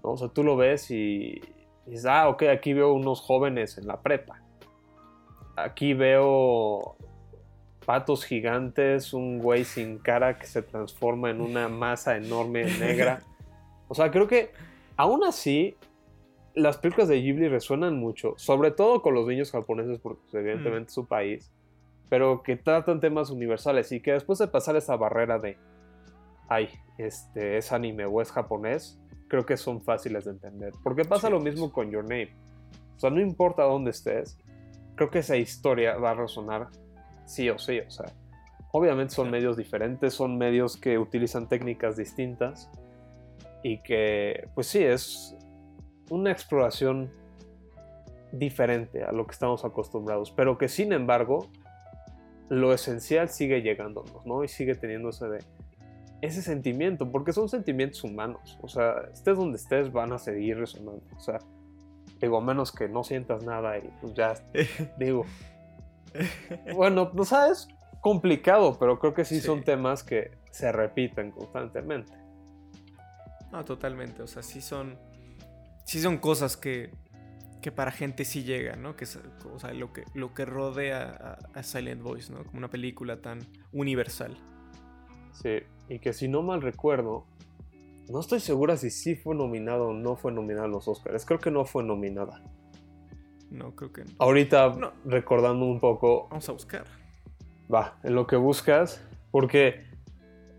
[0.02, 1.42] O sea, tú lo ves y
[1.86, 4.42] dices, ah, ok, aquí veo unos jóvenes en la prepa.
[5.56, 6.96] Aquí veo
[7.90, 13.24] zapatos gigantes, un güey sin cara que se transforma en una masa enorme negra.
[13.88, 14.52] O sea, creo que
[14.96, 15.76] aún así
[16.54, 20.90] las películas de Ghibli resuenan mucho, sobre todo con los niños japoneses, porque pues, evidentemente
[20.90, 21.52] es su país,
[22.10, 25.58] pero que tratan temas universales y que después de pasar esa barrera de,
[26.48, 30.74] ay, este es anime o es japonés, creo que son fáciles de entender.
[30.84, 32.36] Porque pasa lo mismo con Your Name.
[32.98, 34.38] O sea, no importa dónde estés,
[34.96, 36.68] creo que esa historia va a resonar
[37.26, 37.80] sí o sí.
[37.80, 38.08] O sea,
[38.74, 42.70] obviamente son medios diferentes, son medios que utilizan técnicas distintas
[43.64, 45.38] y que, pues sí, es
[46.10, 47.12] una exploración
[48.32, 51.48] diferente a lo que estamos acostumbrados, pero que sin embargo
[52.50, 54.44] lo esencial sigue llegándonos, ¿no?
[54.44, 55.40] Y sigue teniendo ese, de,
[56.22, 61.02] ese sentimiento, porque son sentimientos humanos, o sea, estés donde estés van a seguir resonando,
[61.16, 61.40] o sea,
[62.20, 64.34] digo, a menos que no sientas nada y pues ya,
[64.98, 65.26] digo,
[66.76, 67.68] bueno, no sabes,
[68.02, 72.14] complicado, pero creo que sí, son temas que se repiten constantemente.
[73.52, 74.98] No, totalmente, o sea, sí son
[75.90, 76.92] sí son cosas que,
[77.64, 78.96] que para gente sí llegan, ¿no?
[78.96, 79.06] Que
[79.52, 82.44] o sea, lo que, lo que rodea a, Silent Voice, ¿no?
[82.44, 83.40] Como una película tan
[83.72, 84.38] universal.
[85.32, 85.58] Sí,
[85.90, 87.26] y que si no mal recuerdo,
[88.10, 91.26] no estoy segura si sí fue nominado o no fue nominada a los Oscars.
[91.26, 92.42] Creo que no fue nominada.
[93.52, 94.12] No, creo que no.
[94.20, 94.76] Ahorita,
[95.06, 96.28] recordando un poco.
[96.30, 96.86] Vamos a buscar.
[97.74, 99.04] Va, en lo que buscas.
[99.32, 99.86] Porque,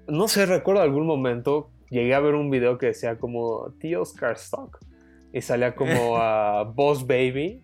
[0.06, 4.32] no sé, recuerdo algún momento, llegué a ver un video que decía como The Oscar
[4.32, 4.78] Stock
[5.32, 7.62] y salía como a Boss Baby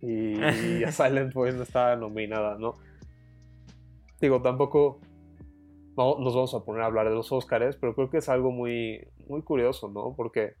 [0.00, 2.76] y, a Silent Voice no estaba nominada, ¿no?
[4.20, 5.00] Digo, tampoco
[5.96, 8.50] no, nos vamos a poner a hablar de los Oscars, pero creo que es algo
[8.50, 10.14] muy, muy curioso, ¿no?
[10.16, 10.54] Porque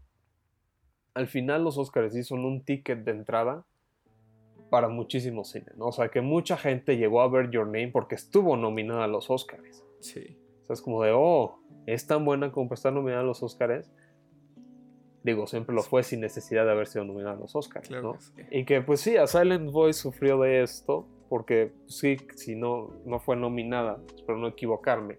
[1.14, 3.64] al final los Oscars sí son un ticket de entrada
[4.70, 5.86] para muchísimos cines, ¿no?
[5.86, 9.30] O sea, que mucha gente llegó a ver Your Name porque estuvo nominada a los
[9.30, 9.84] Oscars.
[10.00, 10.38] Sí.
[10.62, 13.42] O sea, es como de, oh, es tan buena como para estar nominada a los
[13.42, 13.90] Oscars
[15.24, 18.18] digo, siempre lo fue sin necesidad de haber sido nominado a los Oscars, ¿no?
[18.50, 23.18] Y que pues sí, a Silent Voice sufrió de esto, porque sí, si no, no
[23.18, 25.18] fue nominada, espero no equivocarme.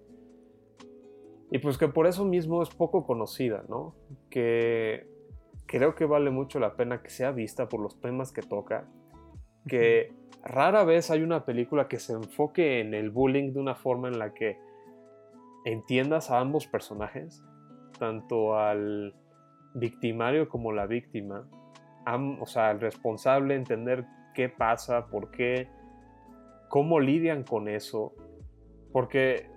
[1.52, 3.94] Y pues que por eso mismo es poco conocida, ¿no?
[4.30, 5.10] Que
[5.66, 8.88] creo que vale mucho la pena que sea vista por los temas que toca,
[9.68, 14.08] que rara vez hay una película que se enfoque en el bullying de una forma
[14.08, 14.58] en la que
[15.66, 17.44] entiendas a ambos personajes,
[18.00, 19.14] tanto al
[19.74, 21.46] victimario como la víctima,
[22.40, 25.75] o sea, el responsable, entender qué pasa, por qué,
[26.70, 28.14] cómo lidian con eso,
[28.92, 29.50] porque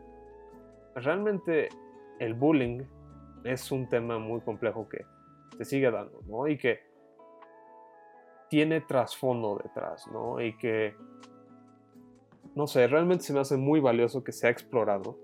[0.95, 1.69] realmente
[2.19, 2.83] el bullying
[3.45, 5.05] es un tema muy complejo que
[5.57, 6.49] se sigue dando, ¿no?
[6.49, 6.81] Y que
[8.49, 10.41] tiene trasfondo detrás, ¿no?
[10.41, 10.95] Y que,
[12.55, 15.19] no sé, realmente se me hace muy valioso que se ha explorado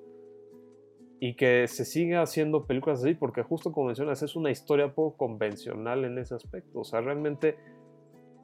[1.20, 5.16] y que se siga haciendo películas así, porque justo como mencionas, es una historia poco
[5.16, 6.80] convencional en ese aspecto.
[6.80, 7.56] O sea, realmente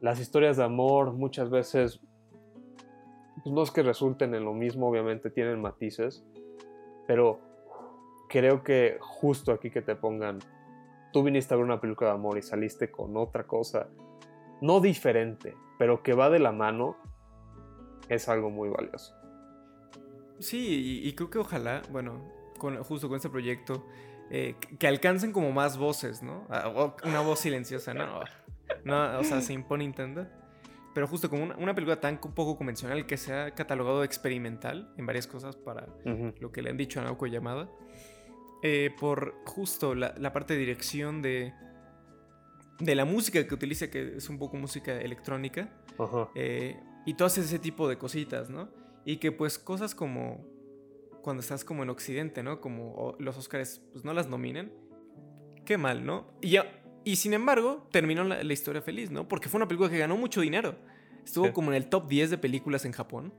[0.00, 2.00] las historias de amor muchas veces,
[3.42, 6.24] pues no es que resulten en lo mismo, obviamente tienen matices,
[7.06, 7.40] pero
[8.28, 10.38] creo que justo aquí que te pongan,
[11.12, 13.88] tú viniste a ver una película de amor y saliste con otra cosa,
[14.60, 16.96] no diferente, pero que va de la mano,
[18.08, 19.14] es algo muy valioso.
[20.38, 22.40] Sí, y creo que ojalá, bueno,
[22.82, 23.86] justo con este proyecto,
[24.30, 26.46] eh, que alcancen como más voces, ¿no?
[26.50, 28.20] Ah, una voz silenciosa, ¿no?
[28.84, 30.26] no o sea, se impone Nintendo.
[30.94, 35.26] Pero justo como una, película tan poco convencional que se ha catalogado experimental en varias
[35.26, 35.86] cosas para
[36.40, 37.70] lo que le han dicho a Naoko Yamada.
[38.62, 41.54] Eh, por justo la, parte de dirección de,
[42.80, 45.70] de la música que utiliza, que es un poco música electrónica.
[46.34, 46.76] Eh,
[47.06, 48.68] y todo ese tipo de cositas, ¿no?
[49.04, 50.44] Y que pues cosas como
[51.22, 52.60] cuando estás como en Occidente, ¿no?
[52.60, 54.72] Como los Oscars pues no las nominen.
[55.64, 56.26] Qué mal, ¿no?
[56.40, 56.56] Y,
[57.04, 59.28] y sin embargo, terminó la, historia feliz, ¿no?
[59.28, 60.76] Porque fue una película que ganó mucho dinero.
[61.24, 63.32] Estuvo como en el top 10 de películas en Japón.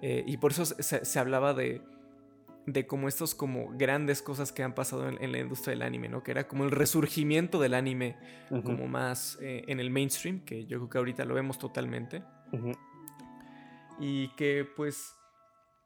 [0.00, 1.80] Eh, y por eso se, hablaba de,
[2.66, 6.22] de como estos como grandes cosas que han pasado en, la industria del anime, ¿no?
[6.22, 8.16] Que era como el resurgimiento del anime
[8.48, 12.22] como más eh, en el mainstream, que yo creo que ahorita lo vemos totalmente.
[14.00, 15.14] Y que pues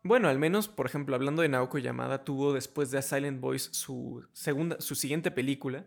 [0.06, 3.70] bueno, al menos, por ejemplo, hablando de Naoko Yamada, tuvo después de A Silent Voice
[3.72, 5.86] su, segunda, su siguiente película,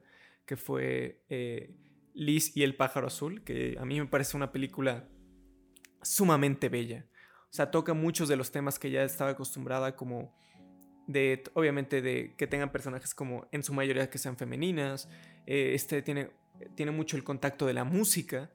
[0.50, 1.76] que fue eh,
[2.16, 5.08] Liz y el pájaro azul, que a mí me parece una película
[6.02, 7.06] sumamente bella.
[7.52, 10.36] O sea, toca muchos de los temas que ya estaba acostumbrada, como
[11.06, 15.08] de, obviamente, de que tengan personajes como en su mayoría que sean femeninas.
[15.46, 16.32] Eh, este tiene,
[16.74, 18.52] tiene mucho el contacto de la música.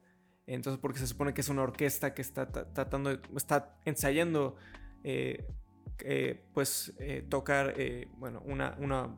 [0.47, 4.57] Entonces, porque se supone que es una orquesta que está tratando, está ensayando
[5.05, 5.45] eh,
[6.53, 6.93] pues
[7.29, 7.73] tocar
[8.17, 9.17] bueno, una, una,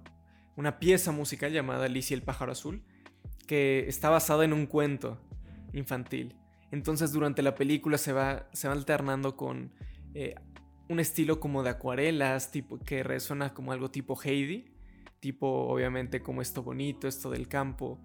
[0.58, 2.84] una, pieza musical llamada Alicia el pájaro azul,
[3.48, 5.22] que está basada en un cuento
[5.74, 6.36] infantil.
[6.72, 9.72] Entonces durante la película se va, se va alternando con
[10.90, 14.66] un estilo como de acuarelas, tipo, que resuena como algo tipo Heidi,
[15.20, 18.02] tipo obviamente como esto bonito, esto del campo,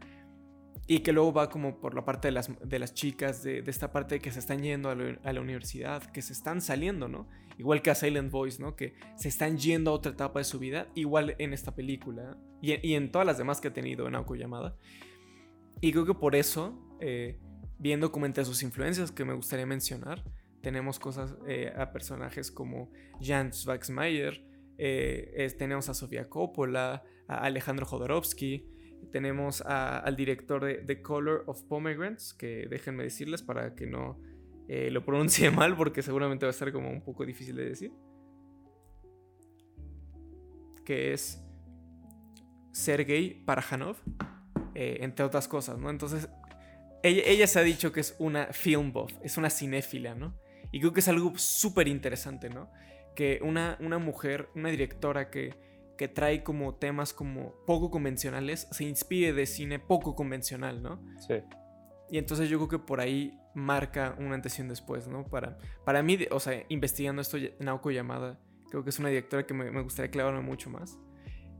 [0.86, 3.92] y que luego va como por la parte de las, de las chicas, de, esta
[3.92, 7.28] parte de que se están yendo a, la universidad, que se están saliendo, ¿no?
[7.62, 8.74] Igual que a Silent Voice, ¿no?
[8.74, 12.94] Que se están yendo a otra etapa de su vida, igual en esta película, y,
[12.94, 14.34] en todas las demás que ha tenido en Aoko.
[15.80, 17.38] Y creo que por eso, eh,
[17.78, 20.24] viendo como entre sus influencias que me gustaría mencionar,
[20.60, 24.44] tenemos cosas eh, a personajes como Jan Schwarzmeier,
[24.76, 28.66] eh, tenemos a Sofía Coppola, a Alejandro Jodorowsky,
[29.12, 34.18] tenemos al director de The Color of Pomegranates, que déjenme decirles para que no
[34.68, 37.92] eh, lo pronuncie mal, porque seguramente va a ser como un poco difícil de decir.
[40.84, 41.40] Que es
[42.72, 43.96] Sergei Parajanov,
[44.74, 45.90] entre otras cosas, ¿no?
[45.90, 46.28] Entonces,
[47.02, 50.34] ella, ella, se ha dicho que es una film buff, es una cinéfila, ¿no?
[50.72, 52.70] Y creo que es algo súper interesante, ¿no?
[53.14, 55.54] Que una, una mujer, una directora que,
[55.98, 61.00] que trae como temas como poco convencionales, se inspire de cine poco convencional, ¿no?
[61.26, 61.34] Sí.
[62.10, 65.24] Y entonces yo creo que por ahí marca una antes y un después, ¿no?
[65.24, 68.38] Para, para mí, o sea, investigando esto, Naoko Yamada,
[68.70, 70.98] creo que es una directora que me, me, gustaría clavarme mucho más.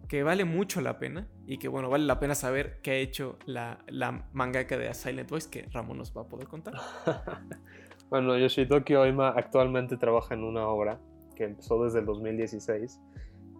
[0.08, 3.38] Que vale mucho la pena y que, bueno, vale la pena saber qué ha hecho
[3.46, 6.74] la, la mangaka de Silent Voice, que Ramón nos va a poder contar.
[8.10, 11.00] Bueno, Yoshitoki Oima actualmente trabaja en una obra
[11.34, 13.00] que empezó desde el 2016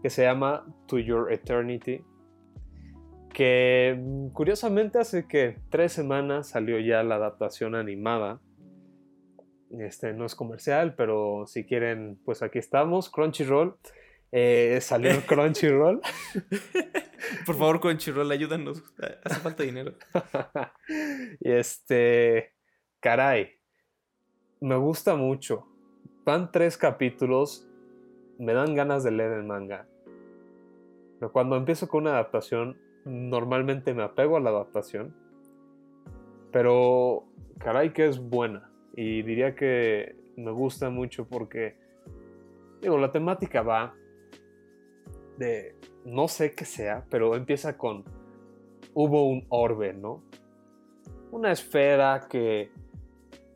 [0.03, 2.05] que se llama To Your Eternity,
[3.33, 8.41] que mm, curiosamente hace que tres semanas salió ya la adaptación animada.
[9.71, 13.77] Este no es comercial, pero si quieren, pues aquí estamos, Crunchyroll.
[14.31, 16.01] Eh, salió Crunchyroll.
[17.47, 18.83] Por favor, Crunchyroll, ayúdanos.
[19.25, 19.95] Hace falta dinero.
[21.41, 22.53] y este,
[23.01, 23.51] caray,
[24.61, 25.67] me gusta mucho.
[26.25, 27.69] Van tres capítulos,
[28.39, 29.89] me dan ganas de leer el manga.
[31.19, 35.15] Pero cuando empiezo con una adaptación, normalmente me apego a la adaptación.
[36.51, 37.25] Pero
[37.59, 38.71] caray que es buena.
[38.95, 41.77] Y diría que me gusta mucho porque,
[42.81, 43.95] digo, la temática va
[45.39, 48.05] de, no sé qué sea, pero empieza con,
[48.95, 50.23] hubo un orbe, ¿no?
[51.31, 52.71] Una esfera que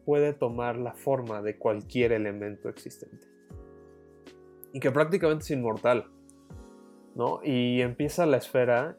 [0.06, 3.26] puede tomar la forma de cualquier elemento existente.
[4.72, 6.10] Y que prácticamente es inmortal.
[7.16, 7.40] ¿no?
[7.42, 8.96] Y empieza la esfera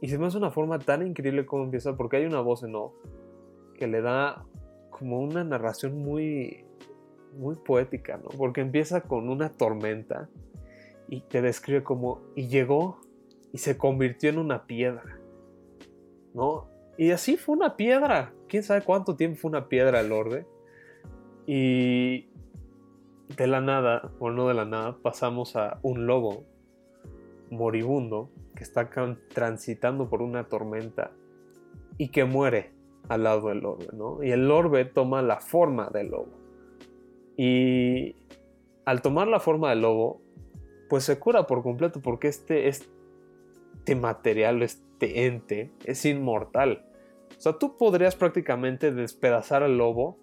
[0.00, 2.74] y se me hace una forma tan increíble como empieza porque hay una voz en
[2.74, 2.94] off
[3.74, 4.44] que le da
[4.90, 6.64] como una narración muy
[7.36, 8.28] muy poética, ¿no?
[8.30, 10.28] Porque empieza con una tormenta
[11.08, 13.00] y te describe como y llegó
[13.52, 15.18] y se convirtió en una piedra.
[16.34, 16.68] ¿No?
[16.96, 18.32] Y así fue una piedra.
[18.48, 20.46] ¿Quién sabe cuánto tiempo fue una piedra el orde?
[21.46, 22.28] Y
[23.36, 26.44] de la nada, o no de la nada, pasamos a un lobo
[27.50, 28.90] moribundo que está
[29.32, 31.12] transitando por una tormenta
[31.96, 32.72] y que muere
[33.08, 34.22] al lado del orbe, ¿no?
[34.22, 36.28] Y el orbe toma la forma del lobo.
[37.38, 38.16] Y
[38.84, 40.20] al tomar la forma del lobo,
[40.90, 46.84] pues se cura por completo porque este, este material, este ente, es inmortal.
[47.30, 50.18] O sea, tú podrías prácticamente despedazar al lobo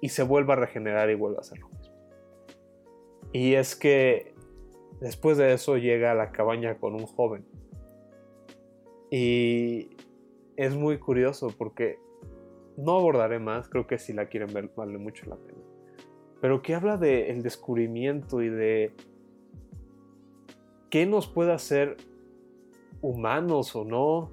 [0.00, 1.94] y se vuelva a regenerar y vuelva a hacer lo mismo.
[3.32, 4.34] Y es que
[5.00, 7.46] después de eso llega a la cabaña con un joven.
[9.10, 9.90] Y
[10.56, 11.98] es muy curioso porque
[12.76, 15.58] no abordaré más, creo que si la quieren ver vale mucho la pena.
[16.40, 18.92] Pero que habla del descubrimiento y de
[20.90, 21.96] qué nos puede hacer
[23.00, 24.30] humanos o no.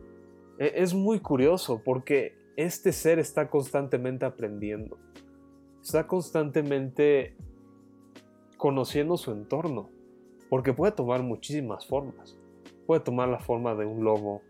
[0.60, 4.98] E, es muy curioso porque este ser está constantemente aprendiendo
[5.86, 7.36] está constantemente
[8.58, 9.92] conociendo su entorno,
[10.50, 12.36] porque puede tomar muchísimas formas.
[12.88, 14.42] Puede tomar la forma de un lobo,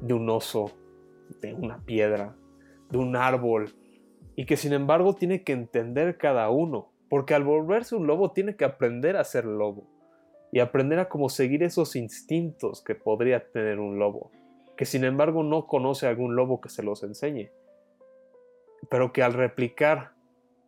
[0.00, 0.72] de un oso,
[1.40, 2.36] de una piedra,
[2.90, 3.74] de un árbol,
[4.34, 8.56] y que sin embargo tiene que entender cada uno, porque al volverse un lobo tiene
[8.56, 9.88] que aprender a ser lobo
[10.52, 14.30] y aprender a cómo seguir esos instintos que podría tener un lobo,
[14.76, 17.50] que sin embargo no conoce algún lobo que se los enseñe,
[18.90, 20.16] pero que al replicar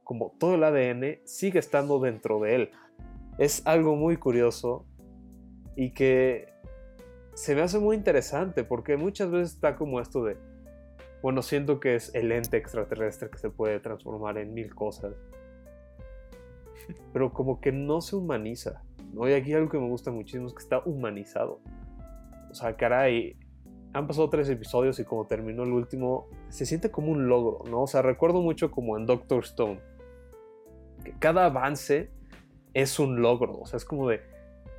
[0.08, 2.70] como todo el ADN, sigue estando dentro de él.
[3.36, 4.86] Es algo muy curioso
[5.76, 6.48] y que
[7.38, 10.36] se me hace muy interesante porque muchas veces está como esto de,
[11.22, 15.14] bueno, siento que es el ente extraterrestre que se puede transformar en mil cosas.
[17.12, 18.82] pero como que no se humaniza.
[19.12, 19.28] ¿no?
[19.28, 21.60] Y aquí algo que me gusta muchísimo es que está humanizado.
[22.50, 23.38] O sea, caray,
[23.92, 27.82] han pasado tres episodios y como terminó el último, se siente como un logro, ¿no?
[27.82, 29.78] O sea, recuerdo mucho como en Doctor Stone,
[31.04, 32.10] que cada avance
[32.74, 34.22] es un logro, o sea, es como de,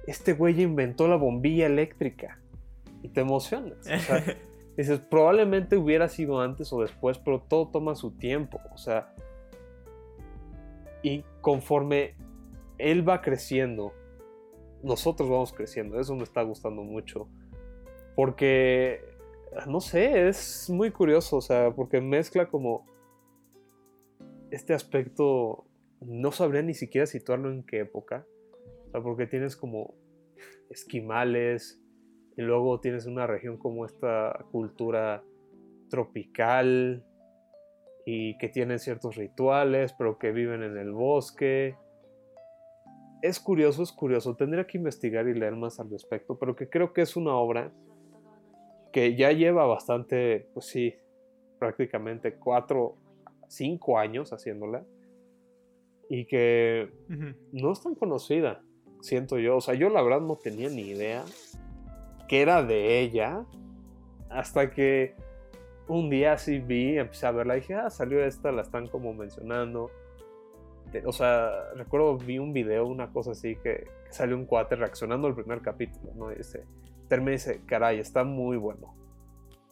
[0.08, 2.40] este güey inventó la bombilla eléctrica
[3.02, 3.80] y te emocionas.
[3.80, 4.24] O sea,
[4.78, 9.14] dices, probablemente hubiera sido antes o después, pero todo toma su tiempo, o sea,
[11.02, 12.16] y conforme
[12.78, 13.94] él va creciendo,
[14.84, 17.28] nosotros vamos creciendo, eso me está gustando mucho
[18.20, 19.00] porque,
[19.66, 22.86] no sé, es muy curioso, o sea, porque mezcla como
[24.52, 25.66] este aspecto,
[26.02, 28.26] no sabría ni siquiera situarlo en qué época,
[28.88, 29.96] o sea, porque tienes como
[30.70, 31.82] esquimales,
[32.40, 35.22] y luego tienes una región como esta cultura
[35.90, 37.04] tropical,
[38.06, 41.76] y que tienen ciertos rituales, pero que viven en el bosque.
[43.22, 44.38] Es curioso, es curioso.
[44.38, 47.74] Tendría que investigar y leer más al respecto, pero que creo que es una obra
[48.94, 50.96] que ya lleva bastante, pues sí,
[51.60, 52.96] prácticamente cuatro,
[53.50, 54.86] cinco años haciéndola.
[56.10, 56.90] Y que
[57.52, 58.64] no es tan conocida,
[59.02, 59.58] siento yo.
[59.58, 61.26] O sea, yo la verdad no tenía ni idea
[62.30, 63.44] que era de ella.
[64.30, 65.16] Hasta que
[65.88, 69.14] un día sí vi, empecé a verla y dije, ah, salió esta, la están como
[69.14, 69.92] mencionando.
[71.06, 75.36] O sea, recuerdo vi un video, una cosa así, que, salió un cuate reaccionando al
[75.36, 76.32] primer capítulo, ¿no?
[76.32, 76.64] Y dice,
[77.08, 78.96] terminé y dice, caray, está muy bueno.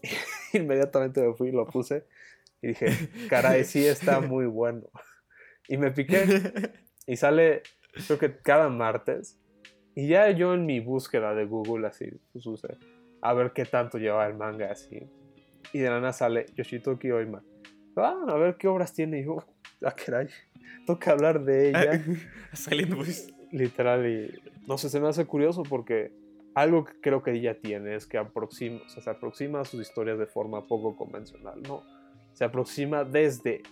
[0.53, 2.05] Inmediatamente me fui y lo puse
[2.61, 2.87] y dije,
[3.29, 4.87] caray, sí está muy bueno.
[5.67, 6.71] Y me piqué
[7.07, 7.61] y sale,
[8.05, 9.39] creo que cada martes.
[9.97, 12.45] Y ya yo en mi búsqueda de Google así, pues
[13.19, 15.09] a ver qué tanto lleva el manga así.
[15.73, 17.43] Y de la nada sale Yoshitoki Oima.
[17.95, 19.21] Ah, a ver qué obras tiene.
[19.21, 19.43] Y yo,
[19.83, 20.27] ah, caray,
[20.85, 22.05] toca hablar de ella.
[22.53, 23.33] Saliendo pues.
[23.51, 26.11] Literal, y no sé, se me hace curioso porque
[26.53, 30.27] algo que creo que ella tiene es que aproxima, se aproxima a sus historias de
[30.27, 31.81] forma poco convencional, ¿no?
[32.33, 33.63] Se aproxima desde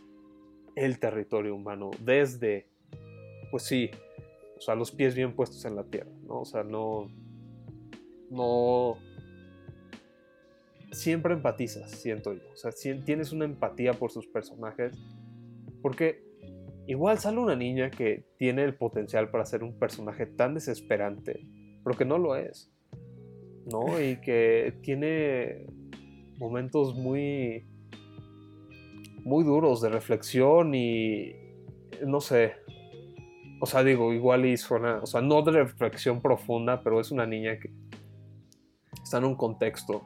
[0.75, 2.67] el territorio humano, desde,
[3.51, 3.91] pues sí,
[4.57, 6.41] o sea, los pies bien puestos en la tierra, ¿no?
[6.41, 7.07] O sea, no,
[8.29, 8.97] no,
[10.91, 12.71] siempre empatizas, siento yo, o sea,
[13.03, 14.97] tienes una empatía por sus personajes,
[15.81, 16.23] porque
[16.87, 21.45] igual sale una niña que tiene el potencial para ser un personaje tan desesperante,
[21.83, 22.71] pero que no lo es.
[23.65, 24.01] ¿no?
[24.01, 25.65] Y que tiene
[26.37, 27.65] momentos muy,
[29.23, 31.35] muy duros de reflexión y,
[32.05, 32.53] no sé,
[33.59, 37.25] o sea, digo, igual y suena, o sea, no de reflexión profunda, pero es una
[37.25, 37.71] niña que
[39.03, 40.03] está en un contexto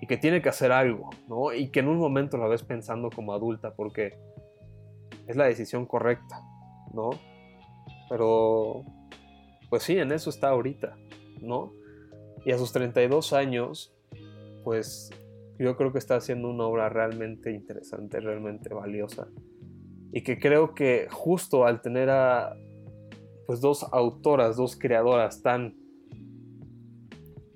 [0.00, 1.52] y que tiene que hacer algo, ¿no?
[1.52, 4.18] Y que en un momento la ves pensando como adulta porque
[5.26, 6.40] es la decisión correcta,
[6.92, 7.10] ¿no?
[8.08, 8.84] Pero,
[9.70, 10.96] pues sí, en eso está ahorita,
[11.40, 11.72] ¿no?
[12.44, 13.94] Y a sus 32 años,
[14.64, 15.10] pues
[15.58, 19.28] yo creo que está haciendo una obra realmente interesante, realmente valiosa.
[20.12, 22.54] Y que creo que justo al tener a
[23.46, 25.76] pues dos autoras, dos creadoras tan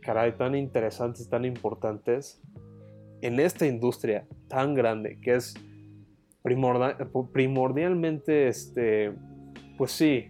[0.01, 2.41] caray, tan interesantes, tan importantes
[3.21, 5.55] en esta industria tan grande que es
[6.43, 9.13] primordialmente este
[9.77, 10.29] pues sí,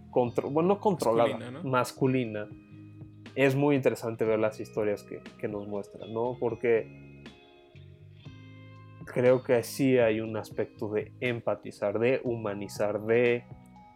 [0.51, 2.49] bueno, no controlada, masculina
[3.35, 6.37] es muy interesante ver las historias que, nos muestran, ¿no?
[6.41, 7.23] Porque
[9.05, 13.45] creo que sí hay un aspecto de empatizar, de humanizar, de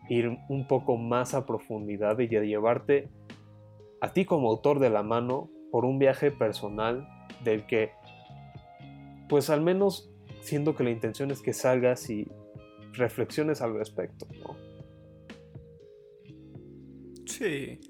[0.08, 3.08] ir un poco más a profundidad y de llevarte
[4.00, 7.08] a ti como autor de la mano por un viaje personal
[7.44, 7.92] del que,
[9.28, 12.28] pues al menos siento que la intención es que salgas y
[12.92, 14.26] reflexiones al respecto.
[17.26, 17.80] Sí,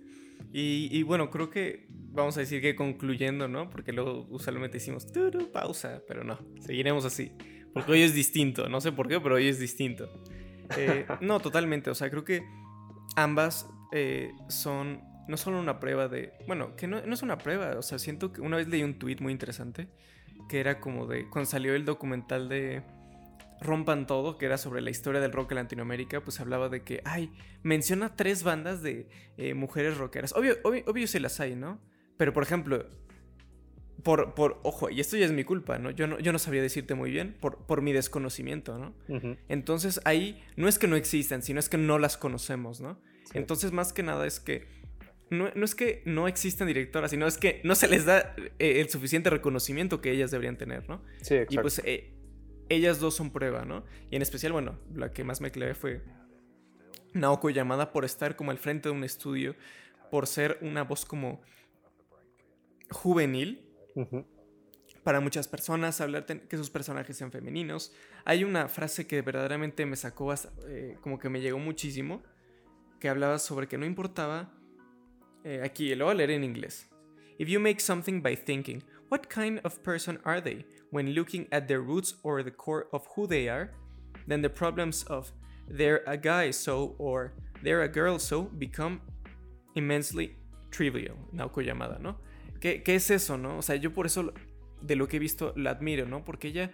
[0.52, 3.70] y, bueno, creo que vamos a decir que concluyendo, ¿no?
[3.70, 5.06] Porque luego usualmente decimos
[5.52, 7.32] pausa, pero no, seguiremos así.
[7.72, 10.10] Porque hoy es distinto, no sé por qué, pero hoy es distinto.
[10.76, 12.46] Eh, no, totalmente, o sea, creo que
[13.16, 17.78] ambas eh, son no solo una prueba de, bueno, que no, no, es una prueba,
[17.78, 19.88] o sea, siento que una vez leí un tweet muy interesante
[20.48, 22.82] que era como de, cuando salió el documental de
[23.60, 27.00] Rompan Todo, que era sobre la historia del rock en Latinoamérica, pues hablaba de que,
[27.04, 30.34] ay, menciona tres bandas de eh, mujeres rockeras.
[30.34, 31.80] Obvio, obvio, obvio se las hay, ¿no?
[32.16, 32.86] Pero, por ejemplo,
[34.03, 35.90] por, por, ojo, y esto ya es mi culpa, ¿no?
[35.90, 38.95] Yo no, yo no sabía decirte muy bien por, por mi desconocimiento, ¿no?
[39.49, 43.01] Entonces ahí no es que no existan, sino es que no las conocemos, ¿no?
[43.34, 44.66] Entonces más que nada es que
[45.30, 48.90] no, es que no existan directoras, sino es que no se les da eh, el
[48.90, 51.03] suficiente reconocimiento que ellas deberían tener, ¿no?
[51.22, 51.55] Sí, exacto.
[51.55, 52.14] Y pues eh,
[52.68, 53.84] ellas dos son prueba, ¿no?
[54.11, 56.03] Y en especial, bueno, la que más me clavé fue
[57.14, 59.57] Naoko Yamada por estar como al frente de un estudio,
[60.11, 61.40] por ser una voz como
[62.90, 63.71] juvenil
[65.03, 67.93] para muchas personas, hablar que sus personajes sean femeninos.
[68.24, 70.32] Hay una frase que verdaderamente me sacó,
[70.68, 72.22] eh, como que me llegó muchísimo,
[73.01, 74.53] que hablaba sobre que no importaba,
[75.45, 76.88] eh, aquí lo voy a leer en inglés.
[77.38, 81.66] If you make something by thinking, what kind of person are they when looking at
[81.66, 83.72] their roots or the core of who they are,
[84.28, 85.32] then the problems of
[85.68, 87.32] they're a guy so or
[87.62, 89.01] they're a girl so become
[89.74, 90.36] immensely
[90.70, 91.16] trivial.
[91.34, 92.18] Naoko Yamada, ¿no?
[92.62, 93.58] ¿Qué, ¿Qué, es eso, no?
[93.58, 94.32] O sea, yo por eso
[94.80, 96.24] de lo que he visto la admiro, ¿no?
[96.24, 96.70] Porque ella,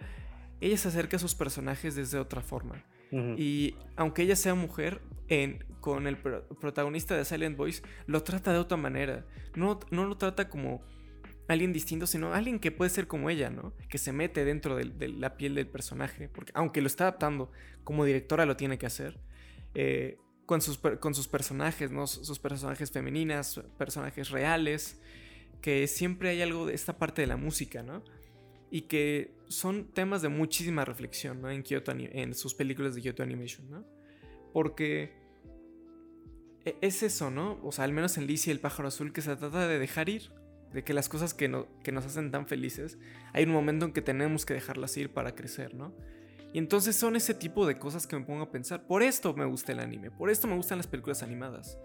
[0.61, 2.85] ella se acerca a sus personajes desde otra forma.
[3.11, 8.59] Y aunque ella sea mujer, en, con el protagonista de Silent Voice, lo trata de
[8.59, 9.25] otra manera.
[9.55, 10.83] No, no lo trata como
[11.47, 13.73] alguien distinto, sino alguien que puede ser como ella, ¿no?
[13.89, 16.29] Que se mete dentro de, la piel del personaje.
[16.29, 17.51] Porque aunque lo está adaptando,
[17.83, 19.19] como directora lo tiene que hacer.
[19.73, 22.05] Eh, con, sus, con sus personajes, ¿no?
[22.05, 25.01] Sus personajes femeninas, personajes reales
[25.61, 28.03] que siempre hay algo de esta parte de la música, ¿no?
[28.71, 31.49] Y que son temas de muchísima reflexión, ¿no?
[31.49, 33.85] En, Kyoto, en sus películas de Kyoto Animation, ¿no?
[34.53, 35.11] Porque
[36.65, 37.59] e, es eso, ¿no?
[37.63, 40.31] O sea, al menos en Lizzie el pájaro azul que se trata de dejar ir,
[40.73, 42.97] de que las cosas que, que nos hacen tan felices,
[43.33, 45.93] hay un momento en que tenemos que dejarlas ir para crecer, ¿no?
[46.53, 48.87] Y entonces son ese tipo de cosas que me pongo a pensar.
[48.87, 51.77] Por esto me gusta el anime, por esto me gustan las películas animadas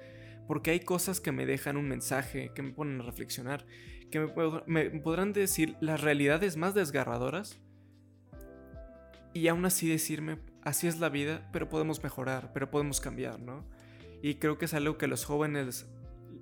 [0.47, 3.67] porque hay cosas que me dejan un mensaje, que me ponen a reflexionar,
[4.11, 4.21] que
[4.67, 7.61] me, podrán decir las realidades más desgarradoras
[9.33, 13.65] y aún así decirme, así es la vida, pero podemos mejorar, pero podemos cambiar, ¿no?
[14.23, 15.87] Y creo que es algo que los jóvenes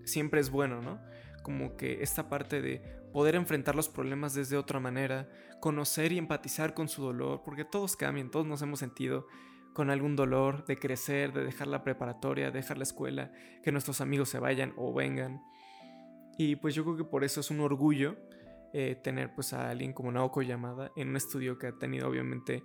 [0.05, 1.00] siempre es bueno, ¿no?
[1.42, 2.80] Como que esta parte de
[3.12, 5.28] poder enfrentar los problemas desde otra manera,
[5.61, 9.26] conocer y empatizar con su dolor, porque todos cambian, todos nos hemos sentido
[9.72, 14.28] con algún dolor de crecer, de dejar la preparatoria, dejar la escuela, que nuestros amigos
[14.28, 15.42] se vayan o vengan.
[16.38, 18.16] Y pues yo creo que por eso es un orgullo
[18.74, 22.64] eh, tener pues a alguien como Naoko Yamada en un estudio que ha tenido obviamente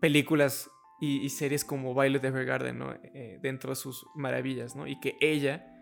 [0.00, 0.70] películas
[1.00, 2.94] y, series como Violet Evergarden ¿no?
[3.02, 4.86] Eh, dentro de sus maravillas, ¿no?
[4.86, 5.72] Y que ella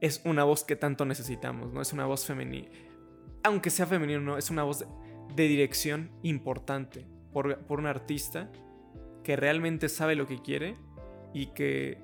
[0.00, 1.80] es una voz que tanto necesitamos, ¿no?
[1.82, 2.68] Es una voz femenina.
[3.42, 4.38] Aunque sea femenino, ¿no?
[4.38, 4.86] Es una voz
[5.34, 8.50] de, dirección importante por, por un artista
[9.24, 10.76] que realmente sabe lo que quiere
[11.32, 11.98] y que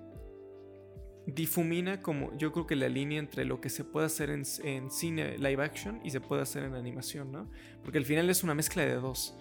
[1.27, 5.39] difumina como yo creo que la línea entre lo que se puede hacer en, cine
[5.39, 7.49] live action y se puede hacer en animación, ¿no?
[7.83, 9.37] Porque al final es una mezcla de dos.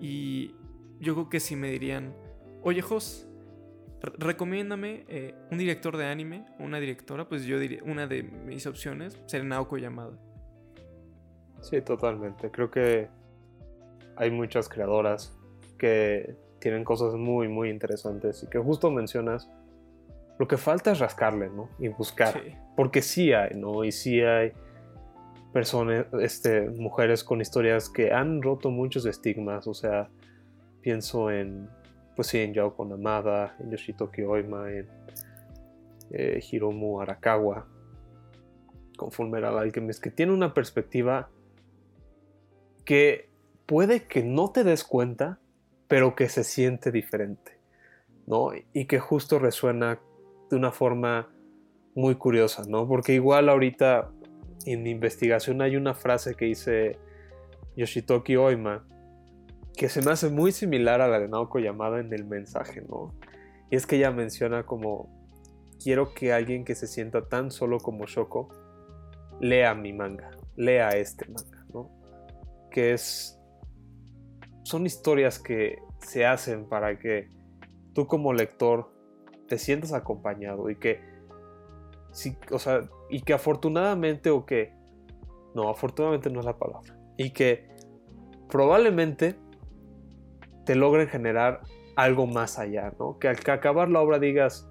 [0.00, 0.54] Y
[1.00, 2.14] yo creo que si me dirían,
[2.62, 3.26] oye Jos,
[4.18, 8.66] recomiéndame eh, un director de anime o una directora, pues yo diría, una de mis
[8.66, 10.18] opciones sería Naoko Yamada.
[11.62, 12.50] Sí, totalmente.
[12.50, 13.08] Creo que
[14.16, 15.38] hay muchas creadoras
[15.78, 19.50] que tienen cosas muy, muy interesantes y que justo mencionas,
[20.38, 21.68] lo que falta es rascarle, ¿no?
[21.78, 22.40] Y buscar,
[22.74, 23.84] porque sí hay, ¿no?
[23.84, 24.52] Y sí hay
[25.52, 30.08] personas, este, mujeres con historias que han roto muchos estigmas, o sea,
[30.80, 31.68] pienso en,
[32.16, 34.88] pues sí, en Yao Amada, en Yoshitoki Oima, en
[36.12, 37.66] eh, Hiromu Arakawa,
[38.96, 41.28] con Fullmetal Alchemist, que tiene una perspectiva
[42.86, 43.28] que
[43.66, 45.40] puede que no te des cuenta,
[45.94, 47.56] pero que se siente diferente,
[48.26, 48.48] ¿no?
[48.72, 50.00] Y que justo resuena
[50.50, 51.32] de una forma
[51.94, 52.88] muy curiosa, ¿no?
[52.88, 54.10] Porque igual ahorita
[54.66, 56.98] en mi investigación hay una frase que dice
[57.76, 58.84] Yoshitoki Oima
[59.76, 63.14] que se me hace muy similar a la de Naoko Yamada en el mensaje, ¿no?
[63.70, 65.08] Y es que ella menciona como
[65.80, 68.48] quiero que alguien que se sienta tan solo como Shoko
[69.38, 71.88] lea mi manga, lea este manga, ¿no?
[72.72, 73.33] Que es
[74.64, 77.28] son historias que se hacen para que
[77.92, 78.90] tú como lector
[79.46, 81.00] te sientas acompañado y que,
[82.10, 84.74] si, o sea, y que afortunadamente o que,
[85.54, 87.68] no, afortunadamente no es la palabra, y que
[88.48, 89.36] probablemente
[90.64, 91.60] te logren generar
[91.94, 93.18] algo más allá, ¿no?
[93.18, 94.68] Que al acabar la obra digas,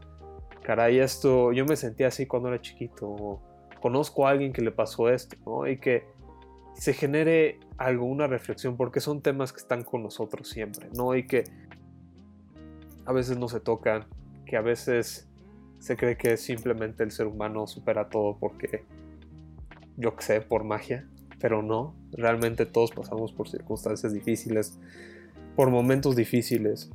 [0.63, 3.41] caray, esto, yo me sentía así cuando era chiquito, o
[3.79, 5.67] conozco a alguien que le pasó esto, ¿no?
[5.67, 6.03] Y que
[6.75, 11.15] se genere algo, una reflexión, porque son temas que están con nosotros siempre, ¿no?
[11.15, 11.43] Y que
[13.05, 14.05] a veces no se tocan,
[14.45, 15.29] que a veces
[15.79, 18.85] se cree que simplemente el ser humano supera todo porque,
[19.97, 21.07] yo sé, por magia,
[21.39, 24.79] pero no, realmente todos pasamos por circunstancias difíciles,
[25.55, 26.89] por momentos difíciles,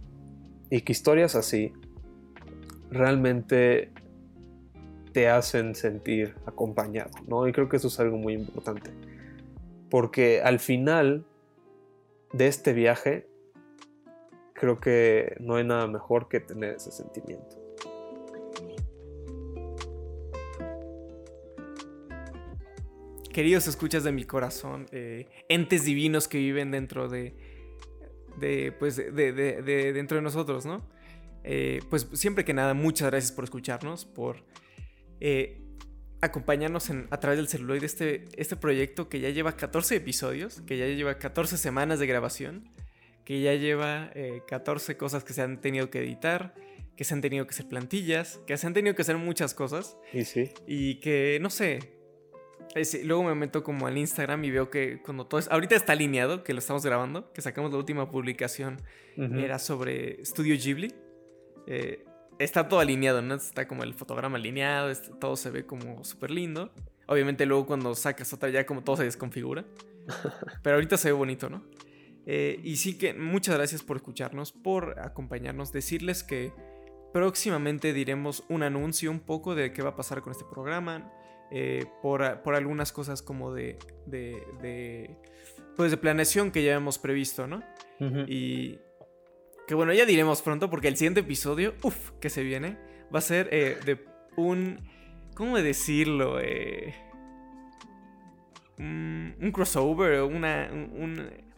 [0.71, 1.73] y que historias así
[2.91, 3.93] realmente
[5.13, 7.47] te hacen sentir acompañado, ¿no?
[7.47, 8.91] Y creo que eso es algo muy importante
[9.91, 11.25] porque al final
[12.33, 13.27] de este viaje
[14.53, 17.57] creo que no hay nada mejor que tener ese sentimiento.
[23.33, 27.37] Queridos escuchas de mi corazón, eh, entes divinos que viven dentro de,
[28.41, 29.33] de pues, de, de,
[29.63, 30.83] de, dentro de nosotros, ¿no?
[31.45, 34.43] Eh, pues siempre que nada, muchas gracias por escucharnos, por
[35.21, 35.61] eh,
[36.21, 40.77] acompañarnos en, a través del celuloide este, este proyecto que ya lleva 14 episodios, que
[40.77, 42.69] ya lleva 14 semanas de grabación,
[43.25, 44.11] que ya lleva
[44.47, 46.55] 14 cosas que se han tenido que editar,
[46.97, 49.97] que se han tenido que hacer plantillas, que se han tenido que hacer muchas cosas.
[50.13, 50.51] Y sí.
[50.67, 51.79] Y que, no sé.
[53.05, 55.49] luego me meto como al Instagram y veo que cuando todo es.
[55.49, 58.83] Ahorita está alineado, que lo estamos grabando, que sacamos la última publicación.
[59.17, 60.95] Era sobre Studio Ghibli.
[61.67, 62.05] Eh,
[62.39, 63.35] está todo alineado, ¿no?
[63.35, 66.73] Está como el fotograma alineado, todo se ve como súper lindo.
[67.07, 69.65] Obviamente luego cuando sacas otra ya como todo se desconfigura.
[70.63, 71.65] Pero ahorita se ve bonito, ¿no?
[72.27, 76.53] Eh, y sí que muchas gracias por escucharnos, por acompañarnos, decirles que
[77.13, 81.11] Próximamente diremos un anuncio un poco de qué va a pasar con este programa.
[81.51, 85.17] Eh, por, algunas cosas como de, de,
[85.77, 87.63] Pues de planeación que ya hemos previsto, ¿no?
[88.27, 88.79] Y.
[89.69, 92.79] Que bueno, ya diremos pronto porque el siguiente episodio, uff, que se viene,
[93.15, 94.05] va a ser eh, de
[94.37, 94.81] un.
[95.35, 96.41] ¿Cómo decirlo?
[96.41, 96.95] Eh,
[98.79, 100.71] un, crossover, una,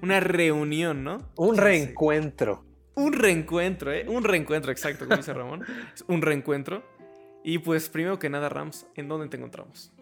[0.02, 1.30] una reunión, ¿no?
[1.36, 2.64] Un reencuentro.
[2.96, 4.04] Un reencuentro, ¿eh?
[4.08, 5.64] Un reencuentro, exacto, como dice Ramón.
[6.08, 6.82] un reencuentro.
[7.44, 9.92] Y pues, primero que nada, Rams, ¿en dónde te encontramos?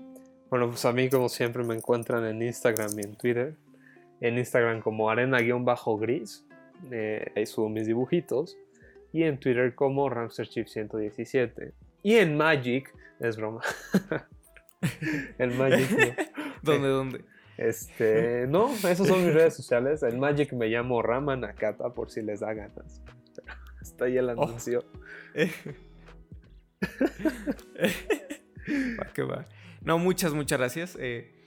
[0.49, 3.57] Bueno, pues a mí, como siempre, me encuentran en Instagram y en Twitter.
[4.21, 6.48] En Instagram como arena-gris.
[6.91, 8.57] Eh, ahí subo mis dibujitos.
[9.13, 11.73] Y en Twitter como Ramsterchip117.
[12.03, 13.63] Y en Magic, es broma.
[15.39, 16.33] en Magic.
[16.63, 17.25] ¿Dónde, dónde?
[17.57, 20.03] Este, no, esas son mis redes sociales.
[20.03, 23.03] En Magic me llamo Rama Nakata por si les da ganas.
[23.83, 24.43] Está ahí el oh.
[24.43, 24.85] anuncio.
[29.01, 29.45] va que va.
[29.83, 30.97] No, muchas, muchas gracias.
[31.01, 31.38] Eh,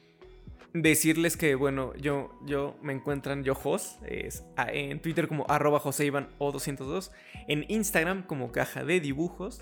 [0.73, 6.29] decirles que, bueno, yo, yo me encuentran yo Jos, es en Twitter como arroba Joseivan
[6.37, 7.11] o 202,
[7.47, 9.61] en Instagram como caja de dibujos.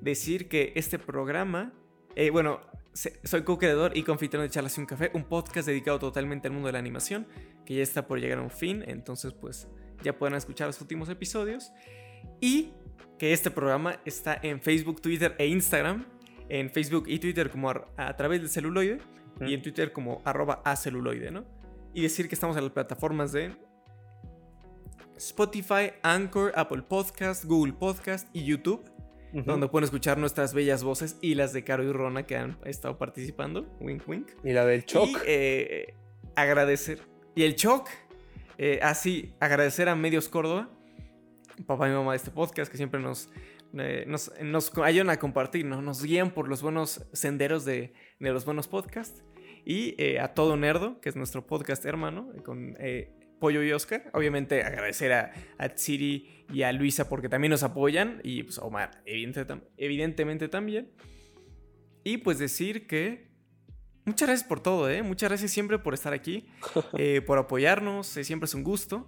[0.00, 1.72] Decir que este programa,
[2.16, 2.60] eh, bueno,
[2.92, 6.66] soy co-creador y confitrón de Charlas y un Café, un podcast dedicado totalmente al mundo
[6.66, 7.26] de la animación,
[7.64, 9.68] que ya está por llegar a un fin, entonces pues
[10.02, 11.70] ya pueden escuchar los últimos episodios.
[12.40, 12.72] Y
[13.18, 16.06] que este programa está en Facebook, Twitter e Instagram.
[16.48, 18.98] En Facebook y Twitter como a, través del celuloide
[19.40, 21.44] y en Twitter como arroba a celuloide, ¿no?
[21.94, 23.56] Y decir que estamos en las plataformas de
[25.16, 28.90] Spotify, Anchor, Apple Podcast, Google Podcast y YouTube
[29.32, 32.98] donde pueden escuchar nuestras bellas voces y las de Caro y Rona que han estado
[32.98, 33.66] participando.
[33.80, 34.28] Wink, wink.
[34.44, 35.08] Y la del Choc.
[35.08, 35.94] Y eh,
[36.34, 37.02] agradecer.
[37.34, 37.88] Y el Choc.
[38.58, 40.68] Eh, así, agradecer a Medios Córdoba,
[41.66, 43.30] papá y mamá de este podcast, que siempre nos,
[43.78, 44.30] eh, nos,
[44.78, 45.82] ayudan a compartir, ¿no?
[45.82, 49.24] nos guían por los buenos senderos de, de los buenos podcasts.
[49.64, 52.76] Y a Todo Nerdo, que es nuestro podcast hermano, con
[53.40, 54.10] Pollo y Oscar.
[54.14, 58.20] Obviamente agradecer a, a Tsiri y a Luisa porque también nos apoyan.
[58.22, 60.92] Y pues Omar, evidentemente también.
[62.04, 63.28] Y pues decir que
[64.04, 65.02] muchas gracias por todo, ¿eh?
[65.02, 66.46] Muchas gracias siempre por estar aquí,
[66.98, 68.16] eh, por apoyarnos.
[68.16, 69.06] Eh, siempre es un gusto.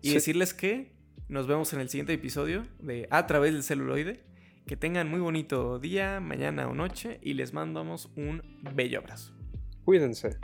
[0.00, 0.92] Y decirles que
[1.32, 4.20] nos vemos en el siguiente episodio de A través del celuloide.
[4.66, 7.18] Que tengan muy bonito día, mañana o noche.
[7.22, 8.42] Y les mandamos un
[8.74, 9.34] bello abrazo.
[9.84, 10.38] Cuídense.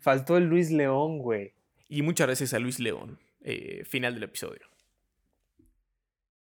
[0.00, 1.54] Faltó el Luis León, güey.
[1.88, 3.18] Y muchas gracias a Luis León.
[3.44, 4.73] Eh, final del episodio.